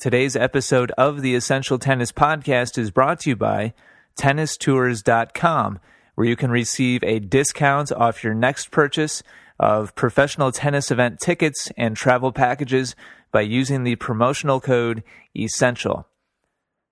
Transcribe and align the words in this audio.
Today's 0.00 0.36
episode 0.36 0.92
of 0.92 1.22
the 1.22 1.34
Essential 1.34 1.76
Tennis 1.76 2.12
Podcast 2.12 2.78
is 2.78 2.92
brought 2.92 3.18
to 3.20 3.30
you 3.30 3.36
by 3.36 3.74
tennistours.com, 4.16 5.80
where 6.14 6.26
you 6.26 6.36
can 6.36 6.52
receive 6.52 7.02
a 7.02 7.18
discount 7.18 7.90
off 7.90 8.22
your 8.22 8.32
next 8.32 8.70
purchase 8.70 9.24
of 9.58 9.96
professional 9.96 10.52
tennis 10.52 10.92
event 10.92 11.18
tickets 11.18 11.68
and 11.76 11.96
travel 11.96 12.30
packages 12.30 12.94
by 13.32 13.40
using 13.40 13.82
the 13.82 13.96
promotional 13.96 14.60
code 14.60 15.02
ESSENTIAL. 15.34 16.06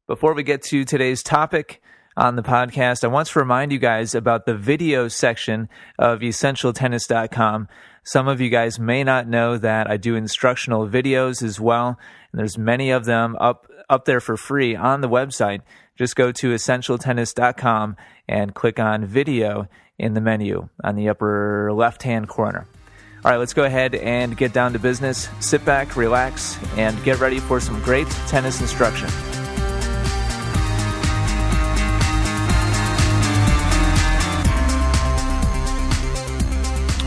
Before 0.08 0.34
we 0.34 0.42
get 0.42 0.62
to 0.62 0.84
today's 0.84 1.22
topic, 1.22 1.80
on 2.16 2.34
the 2.34 2.42
podcast, 2.42 3.04
I 3.04 3.08
want 3.08 3.28
to 3.28 3.38
remind 3.38 3.72
you 3.72 3.78
guys 3.78 4.14
about 4.14 4.46
the 4.46 4.54
video 4.54 5.06
section 5.06 5.68
of 5.98 6.20
essentialtennis.com. 6.20 7.68
Some 8.04 8.28
of 8.28 8.40
you 8.40 8.48
guys 8.48 8.78
may 8.78 9.04
not 9.04 9.28
know 9.28 9.58
that 9.58 9.90
I 9.90 9.98
do 9.98 10.16
instructional 10.16 10.88
videos 10.88 11.42
as 11.42 11.60
well, 11.60 11.98
and 12.36 12.40
there's 12.42 12.58
many 12.58 12.90
of 12.90 13.06
them 13.06 13.34
up 13.40 13.66
up 13.88 14.04
there 14.04 14.20
for 14.20 14.36
free 14.36 14.76
on 14.76 15.00
the 15.00 15.08
website. 15.08 15.62
Just 15.96 16.16
go 16.16 16.32
to 16.32 16.52
essentialtennis.com 16.52 17.96
and 18.28 18.54
click 18.54 18.78
on 18.78 19.06
video 19.06 19.68
in 19.98 20.12
the 20.12 20.20
menu 20.20 20.68
on 20.84 20.96
the 20.96 21.08
upper 21.08 21.72
left-hand 21.72 22.28
corner. 22.28 22.66
All 23.24 23.30
right, 23.30 23.38
let's 23.38 23.54
go 23.54 23.64
ahead 23.64 23.94
and 23.94 24.36
get 24.36 24.52
down 24.52 24.74
to 24.74 24.78
business. 24.78 25.30
Sit 25.40 25.64
back, 25.64 25.96
relax, 25.96 26.58
and 26.76 27.02
get 27.04 27.20
ready 27.20 27.38
for 27.38 27.58
some 27.58 27.80
great 27.80 28.08
tennis 28.28 28.60
instruction. 28.60 29.08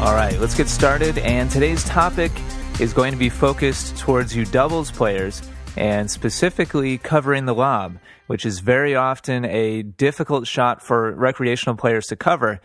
All 0.02 0.16
right, 0.16 0.40
let's 0.40 0.56
get 0.56 0.68
started. 0.68 1.20
And 1.20 1.52
today's 1.52 1.84
topic 1.84 2.32
is 2.80 2.94
going 2.94 3.12
to 3.12 3.20
be 3.20 3.30
focused 3.30 3.98
towards 3.98 4.34
you 4.34 4.46
doubles 4.46 4.90
players 4.90 5.42
and 5.76 6.10
specifically 6.10 6.98
covering 6.98 7.46
the 7.46 7.54
lob, 7.54 7.98
which 8.28 8.46
is 8.46 8.60
very 8.62 8.96
often 8.96 9.44
a 9.46 9.82
difficult 9.84 10.48
shot 10.48 10.82
for 10.82 11.12
recreational 11.12 11.76
players 11.76 12.06
to 12.08 12.16
cover. 12.16 12.62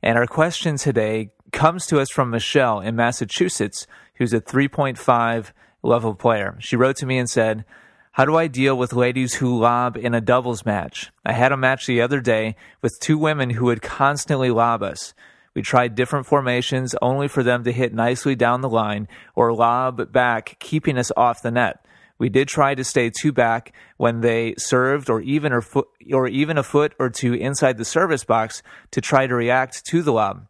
And 0.00 0.16
our 0.16 0.26
question 0.26 0.76
today 0.76 1.30
comes 1.52 1.86
to 1.86 1.98
us 1.98 2.08
from 2.10 2.30
Michelle 2.30 2.80
in 2.80 2.94
Massachusetts, 2.94 3.86
who's 4.14 4.32
a 4.32 4.40
3.5 4.40 5.50
level 5.82 6.14
player. 6.14 6.56
She 6.60 6.76
wrote 6.76 6.96
to 6.96 7.06
me 7.06 7.18
and 7.18 7.28
said, 7.28 7.64
how 8.12 8.24
do 8.24 8.36
I 8.36 8.46
deal 8.48 8.76
with 8.76 8.92
ladies 8.92 9.34
who 9.34 9.60
lob 9.60 9.96
in 9.96 10.14
a 10.14 10.20
doubles 10.20 10.64
match? 10.64 11.10
I 11.24 11.32
had 11.32 11.52
a 11.52 11.56
match 11.56 11.86
the 11.86 12.00
other 12.00 12.20
day 12.20 12.56
with 12.82 12.98
two 13.00 13.18
women 13.18 13.50
who 13.50 13.66
would 13.66 13.82
constantly 13.82 14.50
lob 14.50 14.82
us. 14.82 15.14
We 15.58 15.62
tried 15.62 15.96
different 15.96 16.26
formations 16.26 16.94
only 17.02 17.26
for 17.26 17.42
them 17.42 17.64
to 17.64 17.72
hit 17.72 17.92
nicely 17.92 18.36
down 18.36 18.60
the 18.60 18.68
line 18.68 19.08
or 19.34 19.52
lob 19.52 20.12
back, 20.12 20.54
keeping 20.60 20.96
us 20.96 21.10
off 21.16 21.42
the 21.42 21.50
net. 21.50 21.84
We 22.16 22.28
did 22.28 22.46
try 22.46 22.76
to 22.76 22.84
stay 22.84 23.10
two 23.10 23.32
back 23.32 23.74
when 23.96 24.20
they 24.20 24.54
served 24.56 25.10
or 25.10 25.20
even 25.20 25.52
or, 25.52 25.60
foot, 25.60 25.88
or 26.12 26.28
even 26.28 26.58
a 26.58 26.62
foot 26.62 26.94
or 27.00 27.10
two 27.10 27.34
inside 27.34 27.76
the 27.76 27.84
service 27.84 28.22
box 28.22 28.62
to 28.92 29.00
try 29.00 29.26
to 29.26 29.34
react 29.34 29.84
to 29.86 30.00
the 30.00 30.12
lob. 30.12 30.46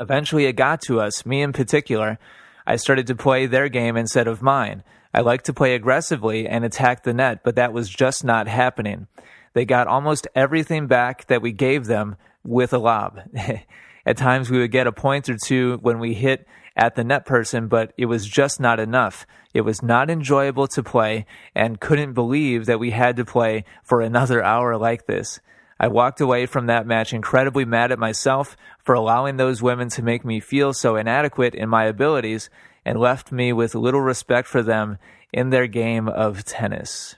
Eventually 0.00 0.46
it 0.46 0.54
got 0.54 0.80
to 0.86 0.98
us, 0.98 1.26
me 1.26 1.42
in 1.42 1.52
particular. 1.52 2.18
I 2.66 2.76
started 2.76 3.06
to 3.08 3.14
play 3.14 3.44
their 3.44 3.68
game 3.68 3.98
instead 3.98 4.28
of 4.28 4.40
mine. 4.40 4.82
I 5.12 5.20
like 5.20 5.42
to 5.42 5.52
play 5.52 5.74
aggressively 5.74 6.48
and 6.48 6.64
attack 6.64 7.02
the 7.02 7.12
net, 7.12 7.40
but 7.44 7.56
that 7.56 7.74
was 7.74 7.90
just 7.90 8.24
not 8.24 8.48
happening. 8.48 9.08
They 9.52 9.66
got 9.66 9.88
almost 9.88 10.26
everything 10.34 10.86
back 10.86 11.26
that 11.26 11.42
we 11.42 11.52
gave 11.52 11.84
them 11.84 12.16
with 12.42 12.72
a 12.72 12.78
lob. 12.78 13.20
At 14.04 14.16
times 14.16 14.50
we 14.50 14.58
would 14.58 14.72
get 14.72 14.86
a 14.86 14.92
point 14.92 15.28
or 15.28 15.36
two 15.36 15.78
when 15.82 15.98
we 15.98 16.14
hit 16.14 16.46
at 16.76 16.94
the 16.94 17.04
net 17.04 17.26
person, 17.26 17.68
but 17.68 17.92
it 17.96 18.06
was 18.06 18.26
just 18.26 18.60
not 18.60 18.80
enough. 18.80 19.26
It 19.54 19.62
was 19.62 19.82
not 19.82 20.10
enjoyable 20.10 20.66
to 20.68 20.82
play 20.82 21.26
and 21.54 21.80
couldn't 21.80 22.14
believe 22.14 22.66
that 22.66 22.80
we 22.80 22.90
had 22.90 23.16
to 23.16 23.24
play 23.24 23.64
for 23.82 24.00
another 24.00 24.42
hour 24.44 24.76
like 24.76 25.06
this. 25.06 25.40
I 25.78 25.88
walked 25.88 26.20
away 26.20 26.46
from 26.46 26.66
that 26.66 26.86
match 26.86 27.12
incredibly 27.12 27.64
mad 27.64 27.90
at 27.90 27.98
myself 27.98 28.56
for 28.82 28.94
allowing 28.94 29.36
those 29.36 29.62
women 29.62 29.88
to 29.90 30.02
make 30.02 30.24
me 30.24 30.38
feel 30.38 30.72
so 30.72 30.96
inadequate 30.96 31.54
in 31.54 31.68
my 31.68 31.84
abilities 31.84 32.50
and 32.84 32.98
left 32.98 33.32
me 33.32 33.52
with 33.52 33.74
little 33.74 34.00
respect 34.00 34.48
for 34.48 34.62
them 34.62 34.98
in 35.32 35.50
their 35.50 35.66
game 35.66 36.08
of 36.08 36.44
tennis. 36.44 37.16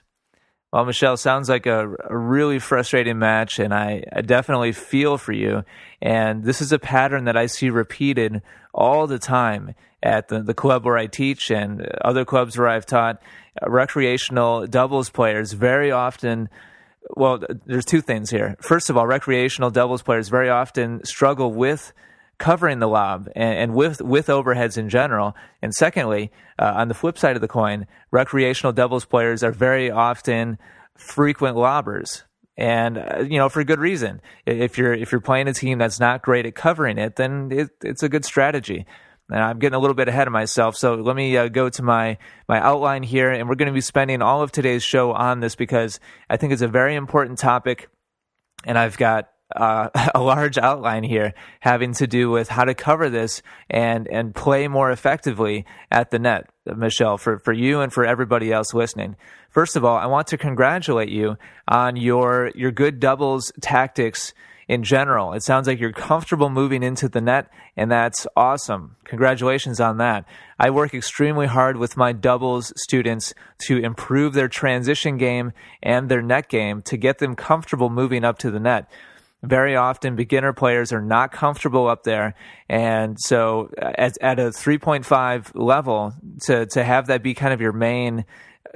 Well, 0.75 0.83
Michelle, 0.83 1.15
sounds 1.15 1.47
like 1.47 1.67
a, 1.67 1.95
a 2.03 2.17
really 2.17 2.59
frustrating 2.59 3.17
match, 3.17 3.59
and 3.59 3.73
I, 3.73 4.03
I, 4.11 4.19
definitely 4.19 4.73
feel 4.73 5.17
for 5.17 5.31
you. 5.31 5.63
And 6.01 6.43
this 6.43 6.59
is 6.59 6.73
a 6.73 6.79
pattern 6.79 7.23
that 7.23 7.37
I 7.37 7.45
see 7.45 7.69
repeated 7.69 8.41
all 8.73 9.07
the 9.07 9.17
time 9.17 9.73
at 10.03 10.27
the, 10.27 10.43
the 10.43 10.53
club 10.53 10.83
where 10.83 10.97
I 10.97 11.07
teach 11.07 11.49
and 11.49 11.87
other 12.03 12.25
clubs 12.25 12.57
where 12.57 12.67
I've 12.67 12.85
taught. 12.85 13.21
Uh, 13.61 13.69
recreational 13.69 14.67
doubles 14.67 15.09
players 15.09 15.53
very 15.53 15.91
often 15.91 16.49
well, 17.15 17.41
there's 17.65 17.85
two 17.85 18.01
things 18.01 18.29
here. 18.29 18.57
First 18.59 18.89
of 18.89 18.97
all, 18.97 19.07
recreational 19.07 19.69
doubles 19.69 20.01
players 20.01 20.27
very 20.27 20.49
often 20.49 21.05
struggle 21.05 21.53
with 21.53 21.93
covering 22.37 22.79
the 22.79 22.87
lob 22.87 23.27
and, 23.35 23.57
and, 23.57 23.73
with 23.73 24.01
with 24.01 24.27
overheads 24.27 24.77
in 24.77 24.89
general. 24.89 25.35
And 25.61 25.73
secondly, 25.73 26.31
uh, 26.59 26.73
on 26.75 26.87
the 26.87 26.93
flip 26.93 27.17
side 27.17 27.35
of 27.35 27.41
the 27.41 27.47
coin, 27.47 27.87
recreational 28.11 28.73
doubles 28.73 29.05
players 29.05 29.43
are 29.43 29.51
very 29.51 29.89
often 29.89 30.57
frequent 30.97 31.55
lobbers. 31.57 32.23
And 32.57 32.97
uh, 32.97 33.25
you 33.29 33.37
know, 33.37 33.49
for 33.49 33.63
good 33.63 33.79
reason. 33.79 34.21
If 34.45 34.77
you're 34.77 34.93
if 34.93 35.11
you're 35.11 35.21
playing 35.21 35.47
a 35.47 35.53
team 35.53 35.77
that's 35.77 35.99
not 35.99 36.21
great 36.21 36.45
at 36.45 36.55
covering 36.55 36.97
it, 36.97 37.15
then 37.15 37.49
it, 37.51 37.69
it's 37.83 38.03
a 38.03 38.09
good 38.09 38.25
strategy. 38.25 38.85
And 39.29 39.39
I'm 39.39 39.57
getting 39.57 39.75
a 39.75 39.79
little 39.79 39.95
bit 39.95 40.07
ahead 40.07 40.27
of 40.27 40.33
myself, 40.33 40.77
so 40.77 40.93
let 40.93 41.15
me 41.15 41.35
uh, 41.35 41.47
go 41.47 41.67
to 41.67 41.81
my 41.81 42.19
my 42.47 42.59
outline 42.59 43.01
here, 43.01 43.31
and 43.31 43.49
we're 43.49 43.55
going 43.55 43.71
to 43.71 43.73
be 43.73 43.81
spending 43.81 44.21
all 44.21 44.43
of 44.43 44.51
today's 44.51 44.83
show 44.83 45.13
on 45.13 45.39
this 45.39 45.55
because 45.55 45.99
I 46.29 46.37
think 46.37 46.53
it's 46.53 46.61
a 46.61 46.67
very 46.67 46.93
important 46.93 47.39
topic, 47.39 47.89
and 48.65 48.77
I've 48.77 48.97
got 48.97 49.29
uh, 49.55 49.89
a 50.15 50.21
large 50.21 50.57
outline 50.57 51.03
here 51.03 51.33
having 51.59 51.93
to 51.93 52.07
do 52.07 52.29
with 52.29 52.49
how 52.49 52.63
to 52.65 52.73
cover 52.73 53.09
this 53.09 53.41
and 53.69 54.07
and 54.07 54.33
play 54.33 54.67
more 54.67 54.91
effectively 54.91 55.65
at 55.91 56.11
the 56.11 56.19
net, 56.19 56.49
Michelle, 56.65 57.17
for, 57.17 57.39
for 57.39 57.53
you 57.53 57.81
and 57.81 57.91
for 57.91 58.05
everybody 58.05 58.51
else 58.51 58.73
listening. 58.73 59.15
First 59.49 59.75
of 59.75 59.85
all, 59.85 59.97
I 59.97 60.05
want 60.07 60.27
to 60.27 60.37
congratulate 60.37 61.09
you 61.09 61.37
on 61.67 61.95
your 61.95 62.51
your 62.55 62.71
good 62.71 62.99
doubles 62.99 63.51
tactics 63.61 64.33
in 64.67 64.83
general. 64.83 65.33
It 65.33 65.43
sounds 65.43 65.67
like 65.67 65.79
you're 65.79 65.91
comfortable 65.91 66.49
moving 66.49 66.81
into 66.81 67.07
the 67.07 67.21
net, 67.21 67.49
and 67.77 67.91
that's 67.91 68.25
awesome. 68.35 68.95
Congratulations 69.03 69.79
on 69.79 69.97
that. 69.97 70.25
I 70.59 70.71
work 70.71 70.93
extremely 70.93 71.45
hard 71.45 71.77
with 71.77 71.97
my 71.97 72.13
doubles 72.13 72.73
students 72.75 73.33
to 73.67 73.77
improve 73.77 74.33
their 74.33 74.47
transition 74.47 75.17
game 75.17 75.51
and 75.83 76.09
their 76.09 76.23
net 76.23 76.49
game 76.49 76.81
to 76.83 76.97
get 76.97 77.19
them 77.19 77.35
comfortable 77.35 77.89
moving 77.89 78.23
up 78.23 78.39
to 78.39 78.49
the 78.49 78.59
net 78.59 78.89
very 79.45 79.75
often 79.75 80.15
beginner 80.15 80.53
players 80.53 80.91
are 80.91 81.01
not 81.01 81.31
comfortable 81.31 81.87
up 81.87 82.03
there. 82.03 82.35
And 82.69 83.17
so 83.19 83.69
at, 83.77 84.17
at 84.21 84.39
a 84.39 84.49
3.5 84.49 85.51
level 85.53 86.13
to, 86.43 86.65
to 86.67 86.83
have 86.83 87.07
that 87.07 87.23
be 87.23 87.33
kind 87.33 87.53
of 87.53 87.61
your 87.61 87.73
main 87.73 88.25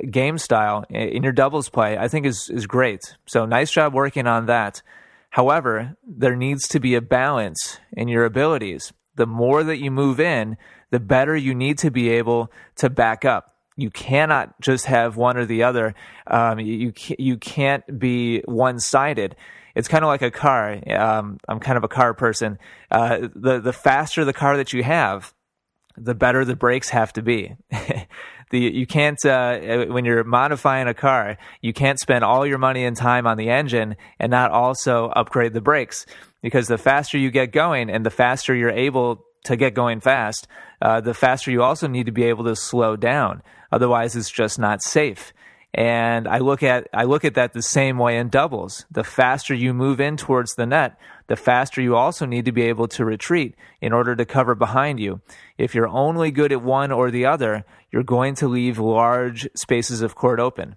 game 0.09 0.37
style 0.37 0.85
in 0.89 1.23
your 1.23 1.33
doubles 1.33 1.67
play 1.67 1.97
i 1.97 2.07
think 2.07 2.25
is, 2.25 2.49
is 2.49 2.65
great. 2.65 3.17
So 3.25 3.45
nice 3.45 3.69
job 3.69 3.93
working 3.93 4.27
on 4.27 4.45
that. 4.45 4.81
However 5.29 5.97
there 6.07 6.37
needs 6.37 6.69
to 6.69 6.79
be 6.79 6.95
a 6.95 7.01
balance 7.01 7.79
in 7.91 8.07
your 8.07 8.23
abilities. 8.23 8.93
The 9.15 9.27
more 9.27 9.61
that 9.63 9.79
you 9.79 9.91
move 9.91 10.19
in 10.19 10.55
the 10.91 10.99
better 10.99 11.35
you 11.35 11.53
need 11.53 11.77
to 11.79 11.91
be 11.91 12.09
able 12.09 12.51
to 12.77 12.89
back 12.89 13.25
up. 13.25 13.55
You 13.75 13.89
cannot 13.89 14.59
just 14.61 14.85
have 14.85 15.15
one 15.15 15.37
or 15.37 15.45
the 15.45 15.63
other. 15.63 15.95
Um, 16.27 16.59
you 16.59 16.93
you 17.17 17.37
can't 17.37 17.99
be 17.99 18.41
one 18.45 18.79
sided 18.79 19.35
it's 19.75 19.87
kind 19.87 20.03
of 20.03 20.07
like 20.07 20.21
a 20.21 20.31
car. 20.31 20.79
Um, 20.87 21.37
I'm 21.47 21.59
kind 21.59 21.77
of 21.77 21.83
a 21.83 21.87
car 21.87 22.13
person. 22.13 22.57
Uh, 22.91 23.29
the 23.35 23.59
the 23.59 23.73
faster 23.73 24.25
the 24.25 24.33
car 24.33 24.57
that 24.57 24.73
you 24.73 24.83
have, 24.83 25.33
the 25.97 26.15
better 26.15 26.45
the 26.45 26.55
brakes 26.55 26.89
have 26.89 27.13
to 27.13 27.21
be. 27.21 27.55
the 28.51 28.59
you 28.59 28.87
can't 28.87 29.23
uh, 29.25 29.85
when 29.85 30.05
you're 30.05 30.23
modifying 30.23 30.87
a 30.87 30.93
car, 30.93 31.37
you 31.61 31.73
can't 31.73 31.99
spend 31.99 32.23
all 32.23 32.45
your 32.45 32.57
money 32.57 32.85
and 32.85 32.97
time 32.97 33.27
on 33.27 33.37
the 33.37 33.49
engine 33.49 33.95
and 34.19 34.31
not 34.31 34.51
also 34.51 35.09
upgrade 35.09 35.53
the 35.53 35.61
brakes 35.61 36.05
because 36.41 36.67
the 36.67 36.77
faster 36.77 37.17
you 37.17 37.31
get 37.31 37.51
going 37.51 37.89
and 37.89 38.05
the 38.05 38.09
faster 38.09 38.55
you're 38.55 38.69
able 38.69 39.25
to 39.45 39.55
get 39.55 39.73
going 39.73 39.99
fast, 39.99 40.47
uh, 40.81 41.01
the 41.01 41.13
faster 41.13 41.51
you 41.51 41.61
also 41.61 41.87
need 41.87 42.05
to 42.05 42.11
be 42.11 42.23
able 42.23 42.43
to 42.45 42.55
slow 42.55 42.95
down. 42.95 43.41
Otherwise, 43.71 44.15
it's 44.15 44.31
just 44.31 44.59
not 44.59 44.81
safe. 44.81 45.33
And 45.73 46.27
I 46.27 46.39
look 46.39 46.63
at 46.63 46.87
I 46.93 47.03
look 47.03 47.23
at 47.23 47.35
that 47.35 47.53
the 47.53 47.61
same 47.61 47.99
way 47.99 48.17
in 48.17 48.29
doubles. 48.29 48.85
The 48.89 49.03
faster 49.03 49.53
you 49.53 49.73
move 49.73 49.99
in 49.99 50.17
towards 50.17 50.55
the 50.55 50.65
net, 50.65 50.97
the 51.27 51.35
faster 51.35 51.79
you 51.79 51.95
also 51.95 52.25
need 52.25 52.45
to 52.45 52.51
be 52.51 52.63
able 52.63 52.87
to 52.89 53.05
retreat 53.05 53.55
in 53.79 53.93
order 53.93 54.15
to 54.15 54.25
cover 54.25 54.55
behind 54.55 54.99
you. 54.99 55.21
If 55.57 55.75
you're 55.75 55.87
only 55.87 56.31
good 56.31 56.51
at 56.51 56.63
one 56.63 56.91
or 56.91 57.11
the 57.11 57.27
other, 57.27 57.65
you're 57.91 58.03
going 58.03 58.33
to 58.35 58.47
leave 58.47 58.79
large 58.79 59.47
spaces 59.55 60.01
of 60.01 60.15
court 60.15 60.39
open. 60.39 60.75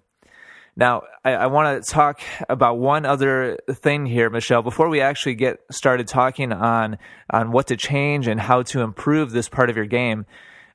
Now, 0.75 1.03
I, 1.23 1.33
I 1.33 1.47
want 1.47 1.83
to 1.83 1.91
talk 1.91 2.21
about 2.47 2.77
one 2.77 3.05
other 3.05 3.57
thing 3.71 4.05
here, 4.05 4.29
Michelle, 4.29 4.63
before 4.63 4.89
we 4.89 5.01
actually 5.01 5.35
get 5.35 5.59
started 5.71 6.07
talking 6.07 6.51
on 6.51 6.99
on 7.31 7.51
what 7.51 7.67
to 7.67 7.77
change 7.77 8.27
and 8.27 8.39
how 8.39 8.61
to 8.63 8.81
improve 8.81 9.31
this 9.31 9.49
part 9.49 9.71
of 9.71 9.75
your 9.75 9.85
game. 9.87 10.27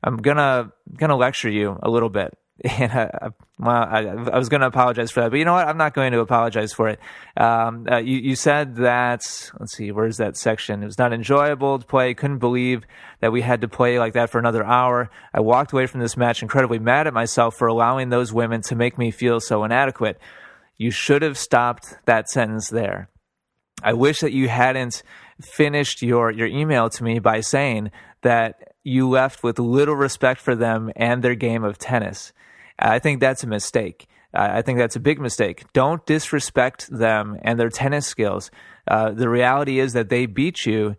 I'm 0.03 0.17
gonna 0.17 0.73
gonna 0.97 1.17
lecture 1.17 1.51
you 1.51 1.79
a 1.83 1.91
little 1.91 2.09
bit 2.11 2.37
and 2.65 2.91
I, 2.93 3.29
well, 3.59 3.87
I, 3.89 3.99
I 4.33 4.39
was 4.39 4.49
going 4.49 4.63
to 4.63 4.67
apologize 4.67 5.13
for 5.13 5.21
that, 5.21 5.31
but 5.31 5.39
you 5.39 5.45
know 5.45 5.53
what? 5.53 5.69
I'm 5.69 5.77
not 5.77 5.95
going 5.95 6.13
to 6.13 6.19
apologize 6.19 6.73
for 6.73 6.89
it. 6.89 6.99
Um, 7.37 7.87
uh, 7.91 7.99
you, 7.99 8.19
you, 8.19 8.37
said 8.37 8.77
that, 8.77 9.51
let's 9.61 9.77
see, 9.77 9.93
where's 9.93 10.17
that 10.17 10.37
section? 10.37 10.83
It 10.83 10.87
was 10.87 10.99
not 10.99 11.13
enjoyable 11.13 11.79
to 11.79 11.87
play. 11.87 12.15
Couldn't 12.15 12.39
believe 12.39 12.85
that 13.21 13.31
we 13.31 13.43
had 13.43 13.61
to 13.61 13.69
play 13.69 14.01
like 14.01 14.15
that 14.15 14.31
for 14.31 14.41
another 14.41 14.65
hour. 14.65 15.09
I 15.33 15.41
walked 15.41 15.73
away 15.73 15.87
from 15.87 16.01
this 16.01 16.17
match 16.17 16.43
incredibly 16.43 16.81
mad 16.81 17.07
at 17.07 17.15
myself 17.15 17.57
for 17.57 17.69
allowing 17.69 18.09
those 18.09 18.33
women 18.33 18.63
to 18.63 18.75
make 18.75 18.99
me 18.99 19.13
feel 19.13 19.39
so 19.39 19.63
inadequate. 19.63 20.19
You 20.77 20.91
should 20.91 21.23
have 21.23 21.39
stopped 21.39 21.95
that 22.07 22.29
sentence 22.29 22.71
there. 22.71 23.09
I 23.85 23.93
wish 23.93 24.19
that 24.21 24.33
you 24.33 24.49
hadn't 24.49 25.05
finished 25.41 26.03
your, 26.03 26.33
your 26.33 26.49
email 26.49 26.91
to 26.91 27.05
me 27.05 27.21
by 27.21 27.41
saying 27.41 27.93
that 28.23 28.75
you 28.83 29.09
left 29.09 29.45
with 29.45 29.61
little 29.61 29.95
respect 29.95 30.41
for 30.41 30.57
them 30.57 30.91
and 30.97 31.23
their 31.23 31.37
game 31.37 31.63
of 31.63 31.79
tennis. 31.79 32.33
I 32.79 32.99
think 32.99 33.21
that's 33.21 33.43
a 33.43 33.49
mistake. 33.49 34.09
I 34.35 34.63
think 34.63 34.79
that's 34.79 34.97
a 34.97 35.01
big 35.01 35.21
mistake. 35.21 35.65
Don't 35.73 36.05
disrespect 36.05 36.89
them 36.91 37.39
and 37.43 37.59
their 37.59 37.71
tennis 37.71 38.07
skills. 38.07 38.51
Uh, 38.87 39.11
the 39.11 39.29
reality 39.29 39.81
is 39.81 39.95
that 39.95 40.11
they 40.11 40.27
beat 40.27 40.67
you 40.67 40.97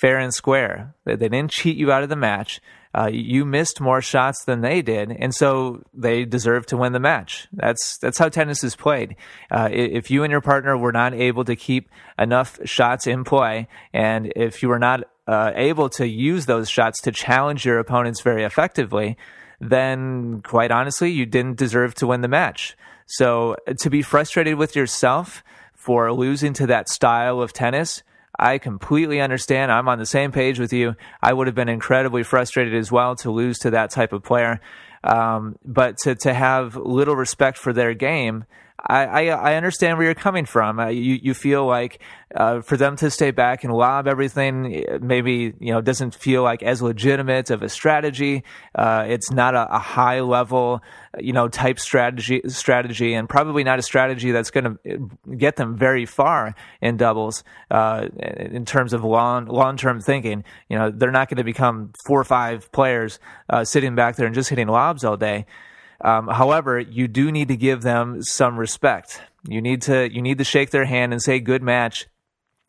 fair 0.00 0.18
and 0.18 0.32
square. 0.32 0.94
They, 1.04 1.16
didn't 1.16 1.50
cheat 1.50 1.76
you 1.76 1.92
out 1.92 2.02
of 2.02 2.08
the 2.08 2.16
match. 2.16 2.60
Uh, 2.92 3.08
you 3.12 3.44
missed 3.44 3.80
more 3.80 4.00
shots 4.00 4.44
than 4.44 4.62
they 4.62 4.82
did, 4.82 5.12
and 5.12 5.32
so 5.32 5.82
they 5.94 6.24
deserve 6.24 6.66
to 6.66 6.76
win 6.76 6.92
the 6.92 6.98
match. 6.98 7.46
That's 7.52 7.98
that's 7.98 8.18
how 8.18 8.28
tennis 8.28 8.64
is 8.64 8.74
played. 8.74 9.14
Uh, 9.48 9.68
if 9.70 10.10
you 10.10 10.24
and 10.24 10.30
your 10.32 10.40
partner 10.40 10.76
were 10.76 10.90
not 10.90 11.14
able 11.14 11.44
to 11.44 11.54
keep 11.54 11.88
enough 12.18 12.58
shots 12.64 13.06
in 13.06 13.22
play, 13.22 13.68
and 13.92 14.32
if 14.34 14.60
you 14.60 14.68
were 14.68 14.80
not 14.80 15.04
uh, 15.28 15.52
able 15.54 15.88
to 15.90 16.08
use 16.08 16.46
those 16.46 16.68
shots 16.68 17.00
to 17.02 17.12
challenge 17.12 17.64
your 17.64 17.78
opponents 17.78 18.22
very 18.22 18.42
effectively, 18.42 19.16
then 19.60 20.40
quite 20.42 20.70
honestly, 20.70 21.10
you 21.10 21.26
didn't 21.26 21.58
deserve 21.58 21.94
to 21.96 22.06
win 22.06 22.22
the 22.22 22.28
match. 22.28 22.76
So 23.06 23.56
to 23.80 23.90
be 23.90 24.02
frustrated 24.02 24.54
with 24.54 24.74
yourself 24.76 25.42
for 25.74 26.12
losing 26.12 26.52
to 26.54 26.66
that 26.68 26.88
style 26.88 27.40
of 27.40 27.52
tennis, 27.52 28.02
I 28.38 28.58
completely 28.58 29.20
understand. 29.20 29.70
I'm 29.70 29.88
on 29.88 29.98
the 29.98 30.06
same 30.06 30.32
page 30.32 30.58
with 30.58 30.72
you. 30.72 30.94
I 31.22 31.32
would 31.32 31.46
have 31.46 31.56
been 31.56 31.68
incredibly 31.68 32.22
frustrated 32.22 32.74
as 32.74 32.90
well 32.90 33.16
to 33.16 33.30
lose 33.30 33.58
to 33.60 33.70
that 33.70 33.90
type 33.90 34.12
of 34.12 34.22
player. 34.22 34.60
Um, 35.02 35.56
but 35.64 35.98
to, 35.98 36.14
to 36.14 36.32
have 36.32 36.76
little 36.76 37.16
respect 37.16 37.58
for 37.58 37.72
their 37.72 37.94
game, 37.94 38.44
I, 38.86 39.04
I, 39.04 39.52
I 39.52 39.54
understand 39.54 39.98
where 39.98 40.06
you're 40.06 40.14
coming 40.14 40.46
from. 40.46 40.78
Uh, 40.78 40.88
you 40.88 41.18
you 41.22 41.34
feel 41.34 41.66
like 41.66 42.00
uh, 42.34 42.60
for 42.60 42.76
them 42.76 42.96
to 42.96 43.10
stay 43.10 43.30
back 43.30 43.64
and 43.64 43.72
lob 43.72 44.06
everything, 44.06 44.84
maybe 45.00 45.54
you 45.58 45.72
know 45.72 45.80
doesn't 45.80 46.14
feel 46.14 46.42
like 46.42 46.62
as 46.62 46.80
legitimate 46.80 47.50
of 47.50 47.62
a 47.62 47.68
strategy. 47.68 48.44
Uh, 48.74 49.04
it's 49.08 49.30
not 49.30 49.54
a, 49.54 49.74
a, 49.74 49.78
high 49.78 50.20
level, 50.20 50.82
you 51.18 51.32
know, 51.32 51.48
type 51.48 51.78
strategy 51.78 52.40
strategy, 52.46 53.14
and 53.14 53.28
probably 53.28 53.64
not 53.64 53.78
a 53.78 53.82
strategy 53.82 54.30
that's 54.30 54.50
going 54.50 54.78
to 54.84 55.10
get 55.36 55.56
them 55.56 55.76
very 55.76 56.06
far 56.06 56.54
in 56.80 56.96
doubles 56.96 57.44
uh, 57.70 58.06
in 58.18 58.64
terms 58.64 58.92
of 58.92 59.04
long 59.04 59.46
long 59.46 59.76
term 59.76 60.00
thinking. 60.00 60.44
You 60.68 60.78
know, 60.78 60.90
they're 60.90 61.10
not 61.10 61.28
going 61.28 61.38
to 61.38 61.44
become 61.44 61.92
four 62.06 62.20
or 62.20 62.24
five 62.24 62.70
players 62.72 63.18
uh, 63.48 63.64
sitting 63.64 63.94
back 63.94 64.16
there 64.16 64.26
and 64.26 64.34
just 64.34 64.50
hitting 64.50 64.68
lobs 64.68 65.04
all 65.04 65.16
day. 65.16 65.46
Um, 66.02 66.28
however, 66.28 66.78
you 66.78 67.08
do 67.08 67.30
need 67.30 67.48
to 67.48 67.56
give 67.56 67.82
them 67.82 68.22
some 68.22 68.58
respect. 68.58 69.20
You 69.48 69.60
need 69.60 69.82
to 69.82 70.12
you 70.12 70.22
need 70.22 70.38
to 70.38 70.44
shake 70.44 70.70
their 70.70 70.84
hand 70.84 71.12
and 71.12 71.22
say 71.22 71.40
good 71.40 71.62
match, 71.62 72.06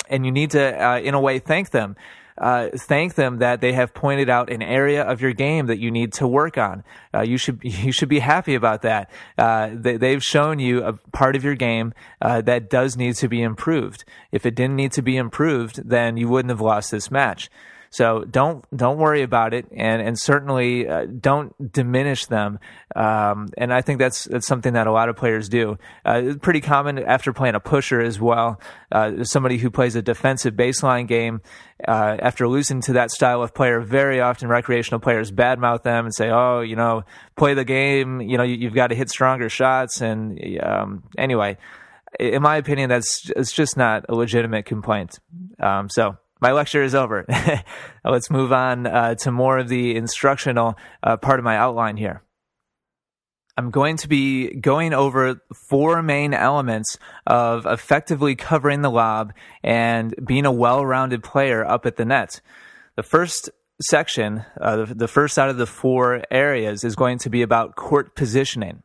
and 0.10 0.25
you 0.25 0.31
need 0.31 0.51
to 0.51 0.86
uh, 0.86 1.00
in 1.00 1.13
a 1.13 1.19
way 1.19 1.39
thank 1.39 1.72
them. 1.72 1.95
Uh, 2.38 2.69
thank 2.75 3.16
them 3.16 3.38
that 3.38 3.62
they 3.62 3.74
have 3.74 3.94
pointed 3.94 4.30
out 4.30 4.50
an 4.50 4.63
area 4.63 5.04
of 5.04 5.22
your 5.22 5.33
game 5.33 5.68
that 5.68 5.78
you 5.78 5.92
need 5.92 6.12
to 6.13 6.28
work 6.28 6.57
on. 6.57 6.83
Uh, 7.13 7.22
you 7.22 7.38
should 7.38 7.60
you 7.63 7.92
should 7.92 8.10
be 8.10 8.19
happy 8.19 8.56
about 8.56 8.81
that. 8.81 9.10
Uh, 9.38 9.69
they, 9.74 10.12
have 10.12 10.24
shown 10.24 10.60
you 10.60 10.83
a 10.83 10.94
part 10.94 11.36
of 11.36 11.44
your 11.44 11.56
game 11.56 11.94
uh, 12.22 12.42
that 12.42 12.69
does 12.69 12.98
need 12.98 13.16
to 13.16 13.28
be 13.28 13.42
improved. 13.42 14.04
If 14.31 14.45
it 14.45 14.56
didn't 14.56 14.75
need 14.75 14.92
to 14.94 15.01
be 15.01 15.18
improved, 15.18 15.88
then 15.88 16.18
you 16.18 16.28
wouldn't 16.30 16.50
have 16.50 16.62
lost 16.62 16.92
this 16.92 17.12
match. 17.12 17.50
So 17.92 18.24
don't 18.24 18.66
don't 18.76 18.98
worry 18.98 19.22
about 19.22 19.54
it, 19.54 19.66
and 19.76 20.02
and 20.02 20.18
certainly 20.18 20.88
uh, 20.88 21.06
don't 21.06 21.74
diminish 21.74 22.26
them. 22.26 22.58
Um, 22.96 23.50
and 23.58 23.74
I 23.74 23.82
think 23.82 24.00
that's 24.00 24.24
that's 24.24 24.48
something 24.48 24.74
that 24.74 24.88
a 24.88 24.94
lot 24.94 25.10
of 25.10 25.18
players 25.18 25.50
do. 25.50 25.78
Uh, 26.06 26.36
pretty 26.42 26.62
common 26.62 27.00
after 27.00 27.34
playing 27.34 27.56
a 27.56 27.60
pusher 27.60 28.00
as 28.00 28.18
well. 28.18 28.62
Uh, 28.94 29.26
somebody 29.26 29.58
who 29.58 29.70
plays 29.70 29.98
a 29.98 30.02
defensive 30.02 30.54
baseline 30.54 31.06
game 31.06 31.42
uh, 31.86 32.16
after 32.20 32.48
losing 32.48 32.80
to 32.84 32.94
that 32.94 33.12
style 33.12 33.44
of 33.44 33.54
player, 33.54 33.82
very 33.82 34.22
often 34.22 34.48
recreational 34.48 35.02
players 35.02 35.30
badmouth 35.30 35.84
them 35.84 36.06
and 36.06 36.16
say, 36.16 36.30
"Oh, 36.30 36.62
you 36.62 36.78
know, 36.78 37.04
play 37.36 37.56
the 37.56 37.66
game. 37.66 38.22
You 38.22 38.38
know, 38.38 38.44
you, 38.44 38.70
have 38.70 38.76
got 38.76 38.88
to 38.88 38.96
hit 38.96 39.10
stronger 39.10 39.50
shots." 39.50 40.00
And 40.00 40.40
um, 40.64 41.04
anyway, 41.18 41.58
in 42.18 42.42
my 42.42 42.56
opinion, 42.56 42.88
that's 42.88 43.30
it's 43.36 43.52
just 43.52 43.76
not 43.76 44.06
a 44.08 44.16
legitimate 44.16 44.66
complaint. 44.66 45.20
Um, 45.60 45.90
so 45.90 46.16
my 46.42 46.52
lecture 46.52 46.84
is 46.84 46.96
over. 46.96 47.26
Let's 48.04 48.32
move 48.32 48.52
on 48.52 48.88
uh, 48.88 49.16
to 49.16 49.32
more 49.32 49.60
of 49.60 49.70
the 49.70 49.96
instructional 49.96 50.76
uh, 51.04 51.18
part 51.18 51.40
of 51.40 51.46
my 51.46 51.56
outline 51.56 51.98
here. 51.98 52.24
I'm 53.58 53.70
going 53.70 53.98
to 53.98 54.08
be 54.08 54.56
going 54.56 54.94
over 54.94 55.42
four 55.70 56.02
main 56.02 56.34
elements 56.34 56.98
of 57.28 57.66
effectively 57.66 58.36
covering 58.36 58.82
the 58.82 58.90
lob 58.90 59.34
and 59.64 60.16
being 60.26 60.46
a 60.46 60.52
well 60.52 60.86
rounded 60.86 61.24
player 61.24 61.64
up 61.64 61.86
at 61.86 61.98
the 61.98 62.06
net. 62.06 62.42
The 62.96 63.04
first 63.04 63.50
section, 63.82 64.46
uh, 64.60 64.86
the, 64.86 64.94
the 64.96 65.08
first 65.08 65.38
out 65.38 65.50
of 65.50 65.58
the 65.58 65.68
four 65.68 66.24
areas, 66.32 66.84
is 66.84 66.96
going 66.96 67.20
to 67.20 67.30
be 67.30 67.42
about 67.42 67.76
court 67.76 68.16
positioning. 68.16 68.84